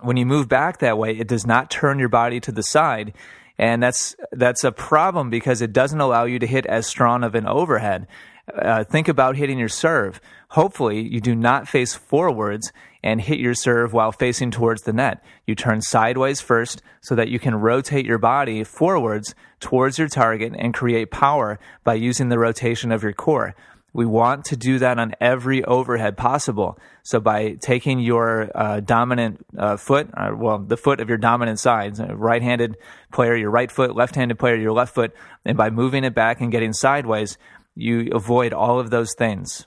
when 0.00 0.16
you 0.16 0.26
move 0.26 0.48
back 0.48 0.78
that 0.78 0.98
way, 0.98 1.12
it 1.12 1.28
does 1.28 1.46
not 1.46 1.70
turn 1.70 1.98
your 1.98 2.08
body 2.08 2.40
to 2.40 2.52
the 2.52 2.62
side. 2.62 3.14
And 3.56 3.82
that's 3.82 4.16
that's 4.32 4.64
a 4.64 4.72
problem 4.72 5.30
because 5.30 5.62
it 5.62 5.72
doesn't 5.72 6.00
allow 6.00 6.24
you 6.24 6.38
to 6.40 6.46
hit 6.46 6.66
as 6.66 6.86
strong 6.86 7.22
of 7.22 7.34
an 7.34 7.46
overhead. 7.46 8.08
Uh, 8.52 8.84
think 8.84 9.08
about 9.08 9.36
hitting 9.36 9.58
your 9.58 9.68
serve. 9.68 10.20
Hopefully, 10.50 11.00
you 11.00 11.20
do 11.20 11.34
not 11.34 11.68
face 11.68 11.94
forwards 11.94 12.72
and 13.02 13.20
hit 13.20 13.38
your 13.38 13.54
serve 13.54 13.92
while 13.92 14.12
facing 14.12 14.50
towards 14.50 14.82
the 14.82 14.92
net. 14.92 15.22
You 15.46 15.54
turn 15.54 15.80
sideways 15.80 16.40
first 16.40 16.82
so 17.00 17.14
that 17.14 17.28
you 17.28 17.38
can 17.38 17.54
rotate 17.54 18.04
your 18.04 18.18
body 18.18 18.64
forwards 18.64 19.34
towards 19.60 19.98
your 19.98 20.08
target 20.08 20.52
and 20.58 20.74
create 20.74 21.10
power 21.10 21.58
by 21.84 21.94
using 21.94 22.28
the 22.28 22.38
rotation 22.38 22.92
of 22.92 23.02
your 23.02 23.12
core. 23.12 23.54
We 23.94 24.06
want 24.06 24.46
to 24.46 24.56
do 24.56 24.80
that 24.80 24.98
on 24.98 25.14
every 25.20 25.64
overhead 25.64 26.16
possible. 26.16 26.78
So 27.04 27.20
by 27.20 27.52
taking 27.60 28.00
your 28.00 28.50
uh, 28.52 28.80
dominant 28.80 29.46
uh, 29.56 29.76
foot, 29.76 30.10
uh, 30.12 30.32
well, 30.36 30.58
the 30.58 30.76
foot 30.76 30.98
of 31.00 31.08
your 31.08 31.16
dominant 31.16 31.60
side, 31.60 31.96
right-handed 31.98 32.76
player, 33.12 33.36
your 33.36 33.50
right 33.50 33.70
foot, 33.70 33.94
left-handed 33.94 34.36
player, 34.36 34.56
your 34.56 34.72
left 34.72 34.96
foot, 34.96 35.14
and 35.44 35.56
by 35.56 35.70
moving 35.70 36.02
it 36.02 36.12
back 36.12 36.40
and 36.40 36.50
getting 36.50 36.72
sideways, 36.72 37.38
you 37.76 38.10
avoid 38.12 38.52
all 38.52 38.80
of 38.80 38.90
those 38.90 39.14
things. 39.14 39.66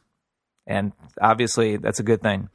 And 0.67 0.91
obviously, 1.21 1.77
that's 1.77 2.01
a 2.01 2.03
good 2.03 2.21
thing. 2.21 2.49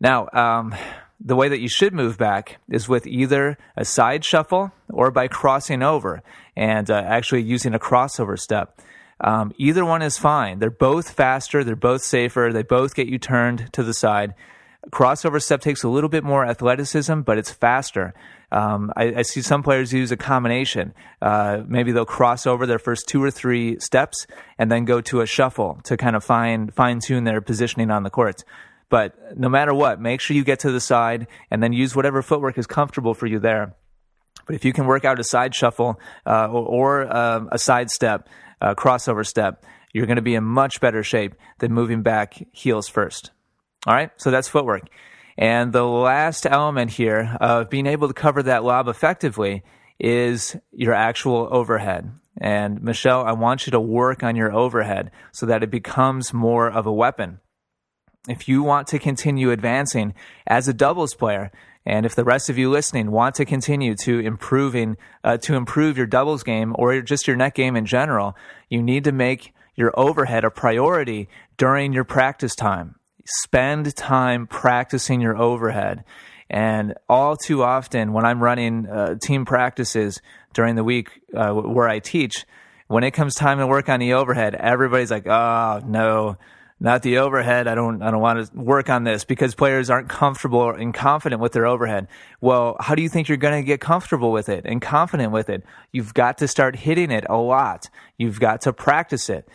Now, 0.00 0.28
um, 0.32 0.74
the 1.20 1.36
way 1.36 1.48
that 1.48 1.60
you 1.60 1.68
should 1.68 1.94
move 1.94 2.18
back 2.18 2.58
is 2.68 2.88
with 2.88 3.06
either 3.06 3.56
a 3.76 3.84
side 3.84 4.24
shuffle 4.24 4.72
or 4.88 5.12
by 5.12 5.28
crossing 5.28 5.84
over 5.84 6.22
and 6.56 6.90
uh, 6.90 6.94
actually 6.94 7.42
using 7.42 7.74
a 7.74 7.78
crossover 7.78 8.36
step. 8.36 8.80
Um, 9.20 9.52
either 9.56 9.84
one 9.84 10.02
is 10.02 10.18
fine. 10.18 10.58
They're 10.58 10.70
both 10.70 11.10
faster, 11.10 11.64
they're 11.64 11.76
both 11.76 12.02
safer, 12.02 12.50
they 12.52 12.62
both 12.62 12.94
get 12.94 13.08
you 13.08 13.18
turned 13.18 13.72
to 13.72 13.82
the 13.82 13.94
side. 13.94 14.34
Crossover 14.90 15.42
step 15.42 15.60
takes 15.60 15.82
a 15.82 15.88
little 15.88 16.10
bit 16.10 16.22
more 16.22 16.44
athleticism, 16.44 17.22
but 17.22 17.38
it's 17.38 17.50
faster. 17.50 18.14
Um, 18.52 18.92
I, 18.96 19.14
I, 19.16 19.22
see 19.22 19.42
some 19.42 19.64
players 19.64 19.92
use 19.92 20.12
a 20.12 20.16
combination. 20.16 20.94
Uh, 21.20 21.62
maybe 21.66 21.90
they'll 21.90 22.04
cross 22.04 22.46
over 22.46 22.64
their 22.64 22.78
first 22.78 23.08
two 23.08 23.22
or 23.22 23.32
three 23.32 23.80
steps 23.80 24.28
and 24.56 24.70
then 24.70 24.84
go 24.84 25.00
to 25.00 25.20
a 25.20 25.26
shuffle 25.26 25.80
to 25.84 25.96
kind 25.96 26.14
of 26.14 26.22
fine 26.22 26.70
fine 26.70 27.00
tune 27.00 27.24
their 27.24 27.40
positioning 27.40 27.90
on 27.90 28.04
the 28.04 28.10
courts. 28.10 28.44
But 28.88 29.36
no 29.36 29.48
matter 29.48 29.74
what, 29.74 30.00
make 30.00 30.20
sure 30.20 30.36
you 30.36 30.44
get 30.44 30.60
to 30.60 30.70
the 30.70 30.80
side 30.80 31.26
and 31.50 31.60
then 31.60 31.72
use 31.72 31.96
whatever 31.96 32.22
footwork 32.22 32.56
is 32.56 32.68
comfortable 32.68 33.14
for 33.14 33.26
you 33.26 33.40
there. 33.40 33.74
But 34.46 34.54
if 34.54 34.64
you 34.64 34.72
can 34.72 34.86
work 34.86 35.04
out 35.04 35.18
a 35.18 35.24
side 35.24 35.52
shuffle 35.52 35.98
uh, 36.24 36.46
or, 36.46 37.02
or 37.02 37.16
um, 37.16 37.48
a 37.50 37.58
side 37.58 37.90
step, 37.90 38.28
uh, 38.60 38.74
crossover 38.74 39.26
step, 39.26 39.64
you're 39.92 40.06
going 40.06 40.16
to 40.16 40.22
be 40.22 40.34
in 40.34 40.44
much 40.44 40.80
better 40.80 41.02
shape 41.02 41.34
than 41.58 41.72
moving 41.72 42.02
back 42.02 42.46
heels 42.52 42.88
first. 42.88 43.30
All 43.86 43.94
right, 43.94 44.10
so 44.16 44.30
that's 44.30 44.48
footwork. 44.48 44.88
And 45.38 45.72
the 45.72 45.84
last 45.84 46.46
element 46.46 46.92
here 46.92 47.36
of 47.40 47.70
being 47.70 47.86
able 47.86 48.08
to 48.08 48.14
cover 48.14 48.42
that 48.42 48.64
lob 48.64 48.88
effectively 48.88 49.62
is 49.98 50.56
your 50.72 50.94
actual 50.94 51.48
overhead. 51.50 52.10
And 52.38 52.82
Michelle, 52.82 53.24
I 53.24 53.32
want 53.32 53.66
you 53.66 53.70
to 53.70 53.80
work 53.80 54.22
on 54.22 54.36
your 54.36 54.52
overhead 54.52 55.10
so 55.32 55.46
that 55.46 55.62
it 55.62 55.70
becomes 55.70 56.34
more 56.34 56.70
of 56.70 56.86
a 56.86 56.92
weapon. 56.92 57.40
If 58.28 58.48
you 58.48 58.62
want 58.62 58.88
to 58.88 58.98
continue 58.98 59.50
advancing 59.50 60.14
as 60.46 60.68
a 60.68 60.74
doubles 60.74 61.14
player, 61.14 61.50
and 61.86 62.04
if 62.04 62.16
the 62.16 62.24
rest 62.24 62.50
of 62.50 62.58
you 62.58 62.68
listening 62.68 63.12
want 63.12 63.36
to 63.36 63.44
continue 63.44 63.94
to 64.02 64.18
improving 64.18 64.96
uh, 65.22 65.36
to 65.38 65.54
improve 65.54 65.96
your 65.96 66.06
doubles 66.06 66.42
game 66.42 66.74
or 66.76 67.00
just 67.00 67.28
your 67.28 67.36
net 67.36 67.54
game 67.54 67.76
in 67.76 67.86
general, 67.86 68.36
you 68.68 68.82
need 68.82 69.04
to 69.04 69.12
make 69.12 69.54
your 69.76 69.92
overhead 69.98 70.44
a 70.44 70.50
priority 70.50 71.28
during 71.56 71.92
your 71.92 72.02
practice 72.02 72.56
time. 72.56 72.96
Spend 73.24 73.94
time 73.94 74.48
practicing 74.48 75.20
your 75.20 75.36
overhead. 75.36 76.02
And 76.50 76.94
all 77.08 77.36
too 77.36 77.62
often, 77.62 78.12
when 78.12 78.24
I'm 78.24 78.42
running 78.42 78.88
uh, 78.88 79.16
team 79.22 79.44
practices 79.44 80.20
during 80.54 80.74
the 80.74 80.84
week 80.84 81.10
uh, 81.34 81.52
where 81.52 81.88
I 81.88 82.00
teach, 82.00 82.46
when 82.88 83.04
it 83.04 83.12
comes 83.12 83.34
time 83.34 83.58
to 83.58 83.66
work 83.66 83.88
on 83.88 84.00
the 84.00 84.12
overhead, 84.12 84.54
everybody's 84.54 85.10
like, 85.10 85.26
"Oh 85.26 85.80
no, 85.84 86.36
not 86.78 87.02
the 87.02 87.18
overhead. 87.18 87.66
I 87.66 87.74
don't, 87.74 88.02
I 88.02 88.10
don't 88.10 88.20
want 88.20 88.52
to 88.52 88.58
work 88.58 88.90
on 88.90 89.04
this 89.04 89.24
because 89.24 89.54
players 89.54 89.88
aren't 89.88 90.08
comfortable 90.08 90.70
and 90.70 90.92
confident 90.92 91.40
with 91.40 91.52
their 91.52 91.66
overhead. 91.66 92.08
Well, 92.40 92.76
how 92.80 92.94
do 92.94 93.02
you 93.02 93.08
think 93.08 93.28
you're 93.28 93.38
going 93.38 93.62
to 93.62 93.66
get 93.66 93.80
comfortable 93.80 94.30
with 94.30 94.48
it 94.48 94.66
and 94.66 94.82
confident 94.82 95.32
with 95.32 95.48
it? 95.48 95.64
You've 95.92 96.12
got 96.12 96.38
to 96.38 96.48
start 96.48 96.76
hitting 96.76 97.10
it 97.10 97.24
a 97.28 97.36
lot. 97.36 97.88
You've 98.18 98.40
got 98.40 98.60
to 98.62 98.72
practice 98.72 99.30
it. 99.30 99.48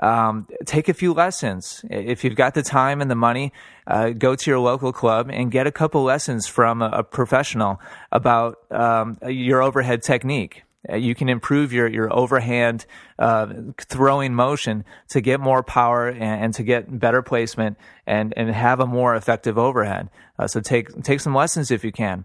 Um, 0.00 0.46
take 0.64 0.88
a 0.88 0.94
few 0.94 1.12
lessons. 1.12 1.84
If 1.90 2.22
you've 2.22 2.36
got 2.36 2.54
the 2.54 2.62
time 2.62 3.00
and 3.00 3.10
the 3.10 3.16
money, 3.16 3.52
uh, 3.86 4.10
go 4.10 4.36
to 4.36 4.50
your 4.50 4.60
local 4.60 4.92
club 4.92 5.28
and 5.32 5.50
get 5.50 5.66
a 5.66 5.72
couple 5.72 6.04
lessons 6.04 6.46
from 6.46 6.82
a, 6.82 6.90
a 6.90 7.02
professional 7.02 7.80
about 8.12 8.58
um, 8.70 9.18
your 9.26 9.60
overhead 9.60 10.04
technique. 10.04 10.62
Uh, 10.88 10.96
you 10.96 11.14
can 11.14 11.28
improve 11.28 11.72
your 11.72 11.88
your 11.88 12.12
overhand 12.12 12.86
uh, 13.18 13.52
throwing 13.80 14.34
motion 14.34 14.84
to 15.08 15.20
get 15.20 15.40
more 15.40 15.62
power 15.62 16.08
and, 16.08 16.44
and, 16.44 16.54
to 16.54 16.62
get 16.62 16.98
better 16.98 17.20
placement 17.20 17.76
and 18.06 18.32
and 18.36 18.48
have 18.50 18.78
a 18.78 18.86
more 18.86 19.14
effective 19.16 19.58
overhead. 19.58 20.08
Uh, 20.38 20.46
so 20.46 20.60
take 20.60 21.02
take 21.02 21.20
some 21.20 21.34
lessons 21.34 21.70
if 21.70 21.84
you 21.84 21.92
can. 21.92 22.24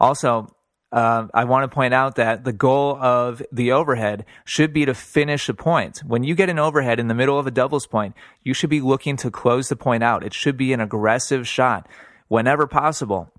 Also. 0.00 0.54
Uh, 0.92 1.26
I 1.34 1.42
want 1.42 1.68
to 1.68 1.74
point 1.74 1.92
out 1.92 2.14
that 2.16 2.44
the 2.44 2.52
goal 2.52 2.96
of 3.02 3.42
the 3.50 3.72
overhead 3.72 4.24
should 4.44 4.72
be 4.72 4.84
to 4.84 4.94
finish 4.94 5.48
a 5.48 5.54
point. 5.54 6.04
When 6.06 6.22
you 6.22 6.36
get 6.36 6.48
an 6.48 6.60
overhead 6.60 7.00
in 7.00 7.08
the 7.08 7.16
middle 7.16 7.36
of 7.36 7.48
a 7.48 7.50
doubles 7.50 7.88
point, 7.88 8.14
you 8.44 8.54
should 8.54 8.70
be 8.70 8.80
looking 8.80 9.16
to 9.16 9.28
close 9.28 9.68
the 9.68 9.74
point 9.74 10.04
out. 10.04 10.22
It 10.24 10.32
should 10.32 10.56
be 10.56 10.72
an 10.72 10.80
aggressive 10.80 11.48
shot 11.48 11.88
whenever 12.28 12.68
possible. 12.68 13.32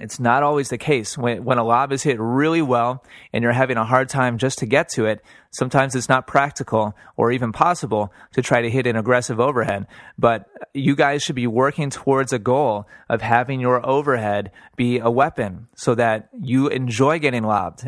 It's 0.00 0.20
not 0.20 0.42
always 0.42 0.68
the 0.68 0.78
case. 0.78 1.18
When, 1.18 1.44
when 1.44 1.58
a 1.58 1.64
lob 1.64 1.92
is 1.92 2.04
hit 2.04 2.20
really 2.20 2.62
well 2.62 3.04
and 3.32 3.42
you're 3.42 3.52
having 3.52 3.76
a 3.76 3.84
hard 3.84 4.08
time 4.08 4.38
just 4.38 4.58
to 4.58 4.66
get 4.66 4.88
to 4.90 5.06
it, 5.06 5.22
sometimes 5.50 5.94
it's 5.94 6.08
not 6.08 6.26
practical 6.26 6.94
or 7.16 7.32
even 7.32 7.52
possible 7.52 8.12
to 8.32 8.42
try 8.42 8.62
to 8.62 8.70
hit 8.70 8.86
an 8.86 8.96
aggressive 8.96 9.40
overhead. 9.40 9.86
But 10.16 10.46
you 10.72 10.94
guys 10.94 11.22
should 11.22 11.34
be 11.34 11.48
working 11.48 11.90
towards 11.90 12.32
a 12.32 12.38
goal 12.38 12.86
of 13.08 13.22
having 13.22 13.58
your 13.58 13.84
overhead 13.84 14.52
be 14.76 14.98
a 14.98 15.10
weapon 15.10 15.66
so 15.74 15.96
that 15.96 16.28
you 16.40 16.68
enjoy 16.68 17.18
getting 17.18 17.42
lobbed. 17.42 17.82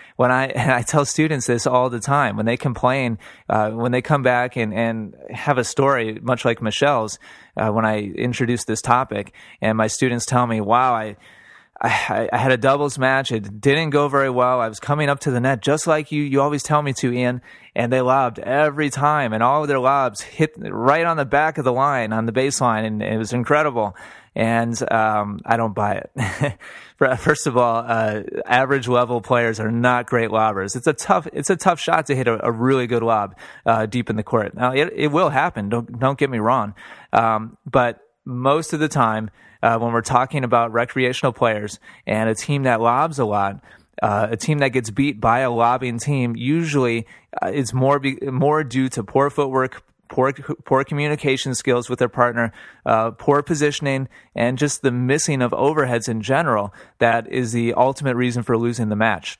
when 0.16 0.30
I, 0.30 0.52
I 0.78 0.82
tell 0.82 1.04
students 1.04 1.46
this 1.46 1.66
all 1.66 1.90
the 1.90 2.00
time, 2.00 2.36
when 2.36 2.46
they 2.46 2.56
complain, 2.56 3.18
uh, 3.50 3.70
when 3.70 3.92
they 3.92 4.02
come 4.02 4.22
back 4.22 4.56
and, 4.56 4.72
and 4.72 5.14
have 5.30 5.58
a 5.58 5.64
story, 5.64 6.18
much 6.22 6.46
like 6.46 6.62
Michelle's, 6.62 7.18
uh, 7.56 7.68
when 7.68 7.84
I 7.84 7.98
introduce 7.98 8.64
this 8.64 8.80
topic, 8.80 9.34
and 9.60 9.76
my 9.76 9.88
students 9.88 10.24
tell 10.24 10.46
me, 10.46 10.60
wow, 10.60 10.94
I, 10.94 11.16
I, 11.80 12.28
I, 12.30 12.36
had 12.36 12.52
a 12.52 12.58
doubles 12.58 12.98
match. 12.98 13.32
It 13.32 13.60
didn't 13.60 13.90
go 13.90 14.08
very 14.08 14.28
well. 14.28 14.60
I 14.60 14.68
was 14.68 14.80
coming 14.80 15.08
up 15.08 15.20
to 15.20 15.30
the 15.30 15.40
net 15.40 15.62
just 15.62 15.86
like 15.86 16.12
you. 16.12 16.22
You 16.22 16.42
always 16.42 16.62
tell 16.62 16.82
me 16.82 16.92
to, 16.94 17.12
Ian. 17.12 17.40
And 17.74 17.92
they 17.92 18.00
lobbed 18.00 18.38
every 18.38 18.90
time, 18.90 19.32
and 19.32 19.42
all 19.42 19.66
their 19.66 19.78
lobs 19.78 20.20
hit 20.20 20.52
right 20.58 21.06
on 21.06 21.16
the 21.16 21.24
back 21.24 21.56
of 21.56 21.64
the 21.64 21.72
line 21.72 22.12
on 22.12 22.26
the 22.26 22.32
baseline, 22.32 22.84
and 22.84 23.00
it 23.00 23.16
was 23.16 23.32
incredible. 23.32 23.96
And 24.34 24.76
um, 24.92 25.40
I 25.46 25.56
don't 25.56 25.74
buy 25.74 26.02
it. 26.02 26.58
First 27.20 27.46
of 27.46 27.56
all, 27.56 27.84
uh, 27.86 28.22
average 28.44 28.88
level 28.88 29.20
players 29.20 29.60
are 29.60 29.70
not 29.70 30.06
great 30.06 30.30
lobbers. 30.30 30.76
It's 30.76 30.86
a 30.86 30.92
tough, 30.92 31.28
it's 31.32 31.48
a 31.48 31.56
tough 31.56 31.80
shot 31.80 32.06
to 32.06 32.16
hit 32.16 32.28
a, 32.28 32.44
a 32.44 32.50
really 32.50 32.86
good 32.86 33.02
lob 33.02 33.36
uh, 33.64 33.86
deep 33.86 34.10
in 34.10 34.16
the 34.16 34.22
court. 34.22 34.54
Now, 34.54 34.72
it, 34.72 34.92
it 34.94 35.08
will 35.08 35.30
happen. 35.30 35.68
Don't 35.68 35.98
don't 35.98 36.18
get 36.18 36.28
me 36.28 36.38
wrong, 36.38 36.74
um, 37.12 37.56
but 37.64 38.00
most 38.24 38.72
of 38.72 38.80
the 38.80 38.88
time 38.88 39.30
uh, 39.62 39.78
when 39.78 39.92
we're 39.92 40.02
talking 40.02 40.44
about 40.44 40.72
recreational 40.72 41.32
players 41.32 41.78
and 42.06 42.28
a 42.28 42.34
team 42.34 42.64
that 42.64 42.80
lobs 42.80 43.18
a 43.18 43.24
lot. 43.24 43.62
Uh, 44.02 44.28
a 44.30 44.36
team 44.36 44.58
that 44.58 44.70
gets 44.70 44.90
beat 44.90 45.20
by 45.20 45.40
a 45.40 45.50
lobbing 45.50 45.98
team 45.98 46.34
usually 46.34 47.06
uh, 47.42 47.48
is 47.48 47.74
more 47.74 47.98
be, 47.98 48.16
more 48.22 48.64
due 48.64 48.88
to 48.88 49.04
poor 49.04 49.28
footwork, 49.28 49.82
poor 50.08 50.32
poor 50.32 50.84
communication 50.84 51.54
skills 51.54 51.90
with 51.90 51.98
their 51.98 52.08
partner, 52.08 52.52
uh, 52.86 53.10
poor 53.10 53.42
positioning, 53.42 54.08
and 54.34 54.56
just 54.56 54.80
the 54.80 54.90
missing 54.90 55.42
of 55.42 55.50
overheads 55.52 56.08
in 56.08 56.22
general. 56.22 56.72
That 56.98 57.30
is 57.30 57.52
the 57.52 57.74
ultimate 57.74 58.16
reason 58.16 58.42
for 58.42 58.56
losing 58.56 58.88
the 58.88 58.96
match. 58.96 59.38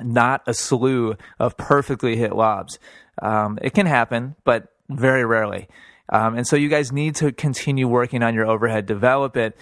Not 0.00 0.42
a 0.46 0.54
slew 0.54 1.16
of 1.38 1.58
perfectly 1.58 2.16
hit 2.16 2.34
lobs. 2.34 2.78
Um, 3.20 3.58
it 3.60 3.74
can 3.74 3.86
happen, 3.86 4.34
but 4.44 4.68
very 4.88 5.24
rarely. 5.24 5.68
Um, 6.10 6.36
and 6.36 6.46
so 6.46 6.56
you 6.56 6.68
guys 6.68 6.92
need 6.92 7.14
to 7.16 7.32
continue 7.32 7.88
working 7.88 8.22
on 8.22 8.34
your 8.34 8.46
overhead, 8.46 8.86
develop 8.86 9.36
it 9.36 9.56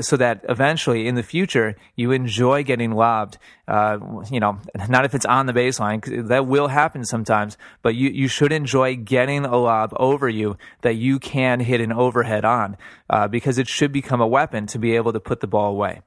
so 0.00 0.16
that 0.16 0.44
eventually 0.48 1.06
in 1.06 1.14
the 1.14 1.22
future 1.22 1.76
you 1.96 2.12
enjoy 2.12 2.62
getting 2.62 2.92
lobbed. 2.92 3.38
Uh, 3.68 3.98
you 4.30 4.40
know, 4.40 4.58
not 4.88 5.04
if 5.04 5.14
it's 5.14 5.26
on 5.26 5.46
the 5.46 5.52
baseline, 5.52 6.28
that 6.28 6.46
will 6.46 6.68
happen 6.68 7.04
sometimes, 7.04 7.56
but 7.82 7.94
you, 7.94 8.08
you 8.10 8.28
should 8.28 8.52
enjoy 8.52 8.96
getting 8.96 9.44
a 9.44 9.56
lob 9.56 9.92
over 9.96 10.28
you 10.28 10.56
that 10.80 10.94
you 10.94 11.18
can 11.18 11.60
hit 11.60 11.80
an 11.80 11.92
overhead 11.92 12.44
on 12.44 12.76
uh, 13.10 13.28
because 13.28 13.58
it 13.58 13.68
should 13.68 13.92
become 13.92 14.20
a 14.20 14.26
weapon 14.26 14.66
to 14.66 14.78
be 14.78 14.96
able 14.96 15.12
to 15.12 15.20
put 15.20 15.40
the 15.40 15.46
ball 15.46 15.70
away. 15.72 16.00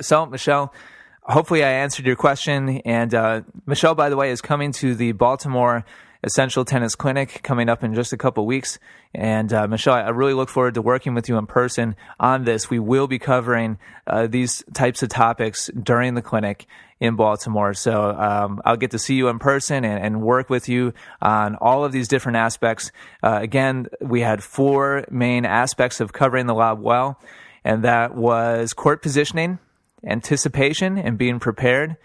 So, 0.00 0.26
Michelle, 0.26 0.74
hopefully 1.22 1.62
I 1.62 1.70
answered 1.70 2.06
your 2.06 2.16
question. 2.16 2.80
And 2.84 3.14
uh, 3.14 3.42
Michelle, 3.66 3.94
by 3.94 4.10
the 4.10 4.16
way, 4.16 4.30
is 4.30 4.40
coming 4.40 4.72
to 4.72 4.94
the 4.94 5.12
Baltimore 5.12 5.84
Essential 6.24 6.64
Tennis 6.64 6.94
Clinic 6.94 7.40
coming 7.42 7.68
up 7.68 7.84
in 7.84 7.94
just 7.94 8.12
a 8.14 8.16
couple 8.16 8.46
weeks. 8.46 8.78
And 9.14 9.52
uh, 9.52 9.68
Michelle, 9.68 9.94
I 9.94 10.08
really 10.08 10.32
look 10.32 10.48
forward 10.48 10.74
to 10.74 10.82
working 10.82 11.14
with 11.14 11.28
you 11.28 11.36
in 11.36 11.46
person 11.46 11.96
on 12.18 12.44
this. 12.44 12.70
We 12.70 12.78
will 12.78 13.06
be 13.06 13.18
covering 13.18 13.78
uh, 14.06 14.26
these 14.26 14.64
types 14.72 15.02
of 15.02 15.10
topics 15.10 15.70
during 15.80 16.14
the 16.14 16.22
clinic 16.22 16.66
in 16.98 17.14
Baltimore. 17.14 17.74
So 17.74 18.10
um, 18.10 18.62
I'll 18.64 18.78
get 18.78 18.92
to 18.92 18.98
see 18.98 19.16
you 19.16 19.28
in 19.28 19.38
person 19.38 19.84
and, 19.84 20.02
and, 20.02 20.22
work 20.22 20.48
with 20.48 20.68
you 20.68 20.94
on 21.20 21.56
all 21.56 21.84
of 21.84 21.92
these 21.92 22.08
different 22.08 22.36
aspects. 22.36 22.90
Uh, 23.22 23.38
again, 23.42 23.88
we 24.00 24.22
had 24.22 24.42
four 24.42 25.04
main 25.10 25.44
aspects 25.44 26.00
of 26.00 26.12
covering 26.12 26.46
the 26.46 26.54
lob 26.54 26.80
well, 26.80 27.20
and 27.64 27.84
that 27.84 28.14
was 28.14 28.72
court 28.72 29.02
positioning, 29.02 29.58
anticipation 30.06 30.96
and 30.96 31.18
being 31.18 31.38
prepared, 31.40 31.96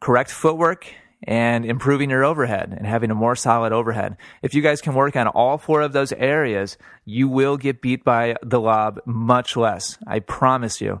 correct 0.00 0.30
footwork, 0.30 0.92
and 1.22 1.64
improving 1.64 2.10
your 2.10 2.24
overhead 2.24 2.74
and 2.76 2.86
having 2.86 3.10
a 3.10 3.14
more 3.14 3.36
solid 3.36 3.72
overhead. 3.72 4.16
If 4.42 4.54
you 4.54 4.62
guys 4.62 4.80
can 4.80 4.94
work 4.94 5.16
on 5.16 5.28
all 5.28 5.58
four 5.58 5.82
of 5.82 5.92
those 5.92 6.12
areas, 6.12 6.76
you 7.04 7.28
will 7.28 7.56
get 7.56 7.80
beat 7.80 8.04
by 8.04 8.36
the 8.42 8.60
lob 8.60 9.00
much 9.06 9.56
less. 9.56 9.98
I 10.06 10.20
promise 10.20 10.80
you. 10.80 11.00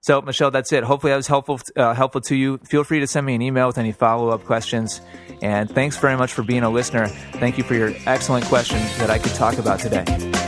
So, 0.00 0.20
Michelle, 0.22 0.52
that's 0.52 0.72
it. 0.72 0.84
Hopefully, 0.84 1.10
that 1.10 1.16
was 1.16 1.26
helpful 1.26 1.58
uh, 1.74 1.92
helpful 1.92 2.20
to 2.22 2.36
you. 2.36 2.58
Feel 2.58 2.84
free 2.84 3.00
to 3.00 3.08
send 3.08 3.26
me 3.26 3.34
an 3.34 3.42
email 3.42 3.66
with 3.66 3.76
any 3.76 3.90
follow 3.90 4.28
up 4.28 4.44
questions. 4.44 5.00
And 5.42 5.68
thanks 5.68 5.96
very 5.96 6.16
much 6.16 6.32
for 6.32 6.44
being 6.44 6.62
a 6.62 6.70
listener. 6.70 7.08
Thank 7.08 7.58
you 7.58 7.64
for 7.64 7.74
your 7.74 7.92
excellent 8.06 8.44
question 8.44 8.78
that 8.98 9.10
I 9.10 9.18
could 9.18 9.34
talk 9.34 9.58
about 9.58 9.80
today. 9.80 10.45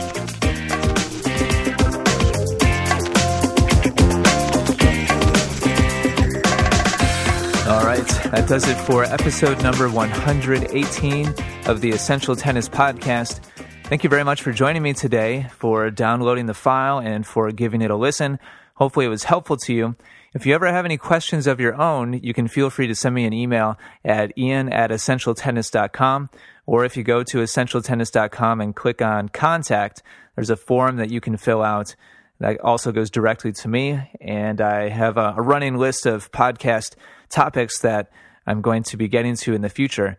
That 8.31 8.47
does 8.47 8.67
it 8.67 8.77
for 8.77 9.03
episode 9.03 9.61
number 9.63 9.89
118 9.89 11.33
of 11.65 11.81
the 11.81 11.89
Essential 11.89 12.35
Tennis 12.35 12.69
Podcast. 12.69 13.39
Thank 13.85 14.03
you 14.03 14.09
very 14.09 14.23
much 14.23 14.43
for 14.43 14.51
joining 14.51 14.83
me 14.83 14.93
today, 14.93 15.47
for 15.57 15.89
downloading 15.89 16.45
the 16.45 16.53
file, 16.53 16.99
and 16.99 17.25
for 17.25 17.51
giving 17.51 17.81
it 17.81 17.89
a 17.89 17.95
listen. 17.95 18.37
Hopefully, 18.75 19.07
it 19.07 19.09
was 19.09 19.23
helpful 19.23 19.57
to 19.57 19.73
you. 19.73 19.95
If 20.35 20.45
you 20.45 20.53
ever 20.53 20.67
have 20.67 20.85
any 20.85 20.97
questions 20.97 21.47
of 21.47 21.59
your 21.59 21.73
own, 21.73 22.13
you 22.13 22.35
can 22.35 22.47
feel 22.47 22.69
free 22.69 22.85
to 22.85 22.93
send 22.93 23.15
me 23.15 23.25
an 23.25 23.33
email 23.33 23.79
at 24.05 24.37
ian 24.37 24.71
at 24.71 24.91
essentialtennis.com. 24.91 26.29
Or 26.67 26.85
if 26.85 26.95
you 26.95 27.03
go 27.03 27.23
to 27.23 27.37
essentialtennis.com 27.39 28.61
and 28.61 28.75
click 28.75 29.01
on 29.01 29.29
contact, 29.29 30.03
there's 30.35 30.51
a 30.51 30.55
form 30.55 30.97
that 30.97 31.09
you 31.09 31.19
can 31.19 31.35
fill 31.35 31.63
out 31.63 31.95
that 32.39 32.59
also 32.61 32.91
goes 32.91 33.09
directly 33.09 33.51
to 33.53 33.67
me. 33.67 33.99
And 34.21 34.61
I 34.61 34.89
have 34.89 35.17
a, 35.17 35.35
a 35.37 35.41
running 35.41 35.77
list 35.77 36.05
of 36.05 36.31
podcast 36.31 36.95
topics 37.29 37.79
that 37.81 38.11
I'm 38.45 38.61
going 38.61 38.83
to 38.83 38.97
be 38.97 39.07
getting 39.07 39.35
to 39.37 39.53
in 39.53 39.61
the 39.61 39.69
future. 39.69 40.17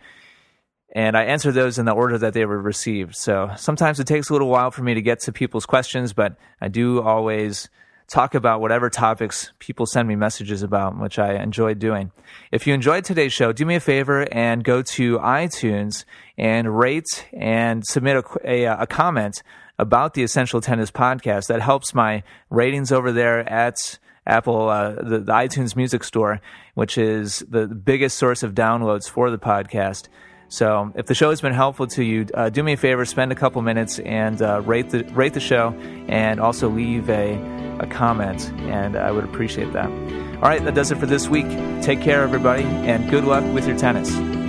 And 0.94 1.16
I 1.16 1.24
answer 1.24 1.52
those 1.52 1.78
in 1.78 1.86
the 1.86 1.92
order 1.92 2.18
that 2.18 2.34
they 2.34 2.44
were 2.44 2.60
received. 2.60 3.16
So 3.16 3.52
sometimes 3.56 4.00
it 4.00 4.06
takes 4.06 4.28
a 4.28 4.32
little 4.32 4.48
while 4.48 4.70
for 4.70 4.82
me 4.82 4.94
to 4.94 5.02
get 5.02 5.20
to 5.20 5.32
people's 5.32 5.66
questions, 5.66 6.12
but 6.12 6.36
I 6.60 6.68
do 6.68 7.00
always 7.00 7.68
talk 8.08 8.34
about 8.34 8.60
whatever 8.60 8.90
topics 8.90 9.52
people 9.60 9.86
send 9.86 10.08
me 10.08 10.16
messages 10.16 10.64
about, 10.64 10.98
which 10.98 11.16
I 11.18 11.34
enjoy 11.34 11.74
doing. 11.74 12.10
If 12.50 12.66
you 12.66 12.74
enjoyed 12.74 13.04
today's 13.04 13.32
show, 13.32 13.52
do 13.52 13.64
me 13.64 13.76
a 13.76 13.80
favor 13.80 14.26
and 14.32 14.64
go 14.64 14.82
to 14.82 15.18
iTunes 15.18 16.04
and 16.36 16.76
rate 16.76 17.28
and 17.32 17.86
submit 17.86 18.16
a, 18.16 18.24
a, 18.44 18.82
a 18.82 18.86
comment 18.88 19.44
about 19.80 20.14
the 20.14 20.22
Essential 20.22 20.60
Tennis 20.60 20.90
podcast. 20.90 21.48
That 21.48 21.62
helps 21.62 21.94
my 21.94 22.22
ratings 22.50 22.92
over 22.92 23.10
there 23.10 23.40
at 23.48 23.98
Apple, 24.26 24.68
uh, 24.68 24.92
the, 24.92 25.18
the, 25.20 25.32
iTunes 25.32 25.74
Music 25.74 26.04
Store, 26.04 26.40
which 26.74 26.98
is 26.98 27.42
the 27.48 27.66
biggest 27.66 28.18
source 28.18 28.42
of 28.42 28.54
downloads 28.54 29.08
for 29.08 29.30
the 29.30 29.38
podcast. 29.38 30.08
So, 30.48 30.92
if 30.96 31.06
the 31.06 31.14
show 31.14 31.30
has 31.30 31.40
been 31.40 31.54
helpful 31.54 31.86
to 31.88 32.04
you, 32.04 32.26
uh, 32.34 32.50
do 32.50 32.62
me 32.62 32.72
a 32.72 32.76
favor, 32.76 33.04
spend 33.04 33.32
a 33.32 33.36
couple 33.36 33.62
minutes 33.62 33.98
and 34.00 34.42
uh, 34.42 34.60
rate 34.62 34.90
the 34.90 35.04
rate 35.04 35.32
the 35.32 35.40
show, 35.40 35.70
and 36.08 36.40
also 36.40 36.68
leave 36.68 37.08
a 37.08 37.34
a 37.80 37.86
comment, 37.86 38.50
and 38.62 38.96
I 38.96 39.10
would 39.10 39.24
appreciate 39.24 39.72
that. 39.72 39.86
All 39.86 40.48
right, 40.48 40.62
that 40.64 40.74
does 40.74 40.90
it 40.90 40.98
for 40.98 41.06
this 41.06 41.28
week. 41.28 41.48
Take 41.82 42.00
care, 42.00 42.22
everybody, 42.22 42.64
and 42.64 43.08
good 43.08 43.24
luck 43.24 43.44
with 43.54 43.66
your 43.66 43.78
tennis. 43.78 44.39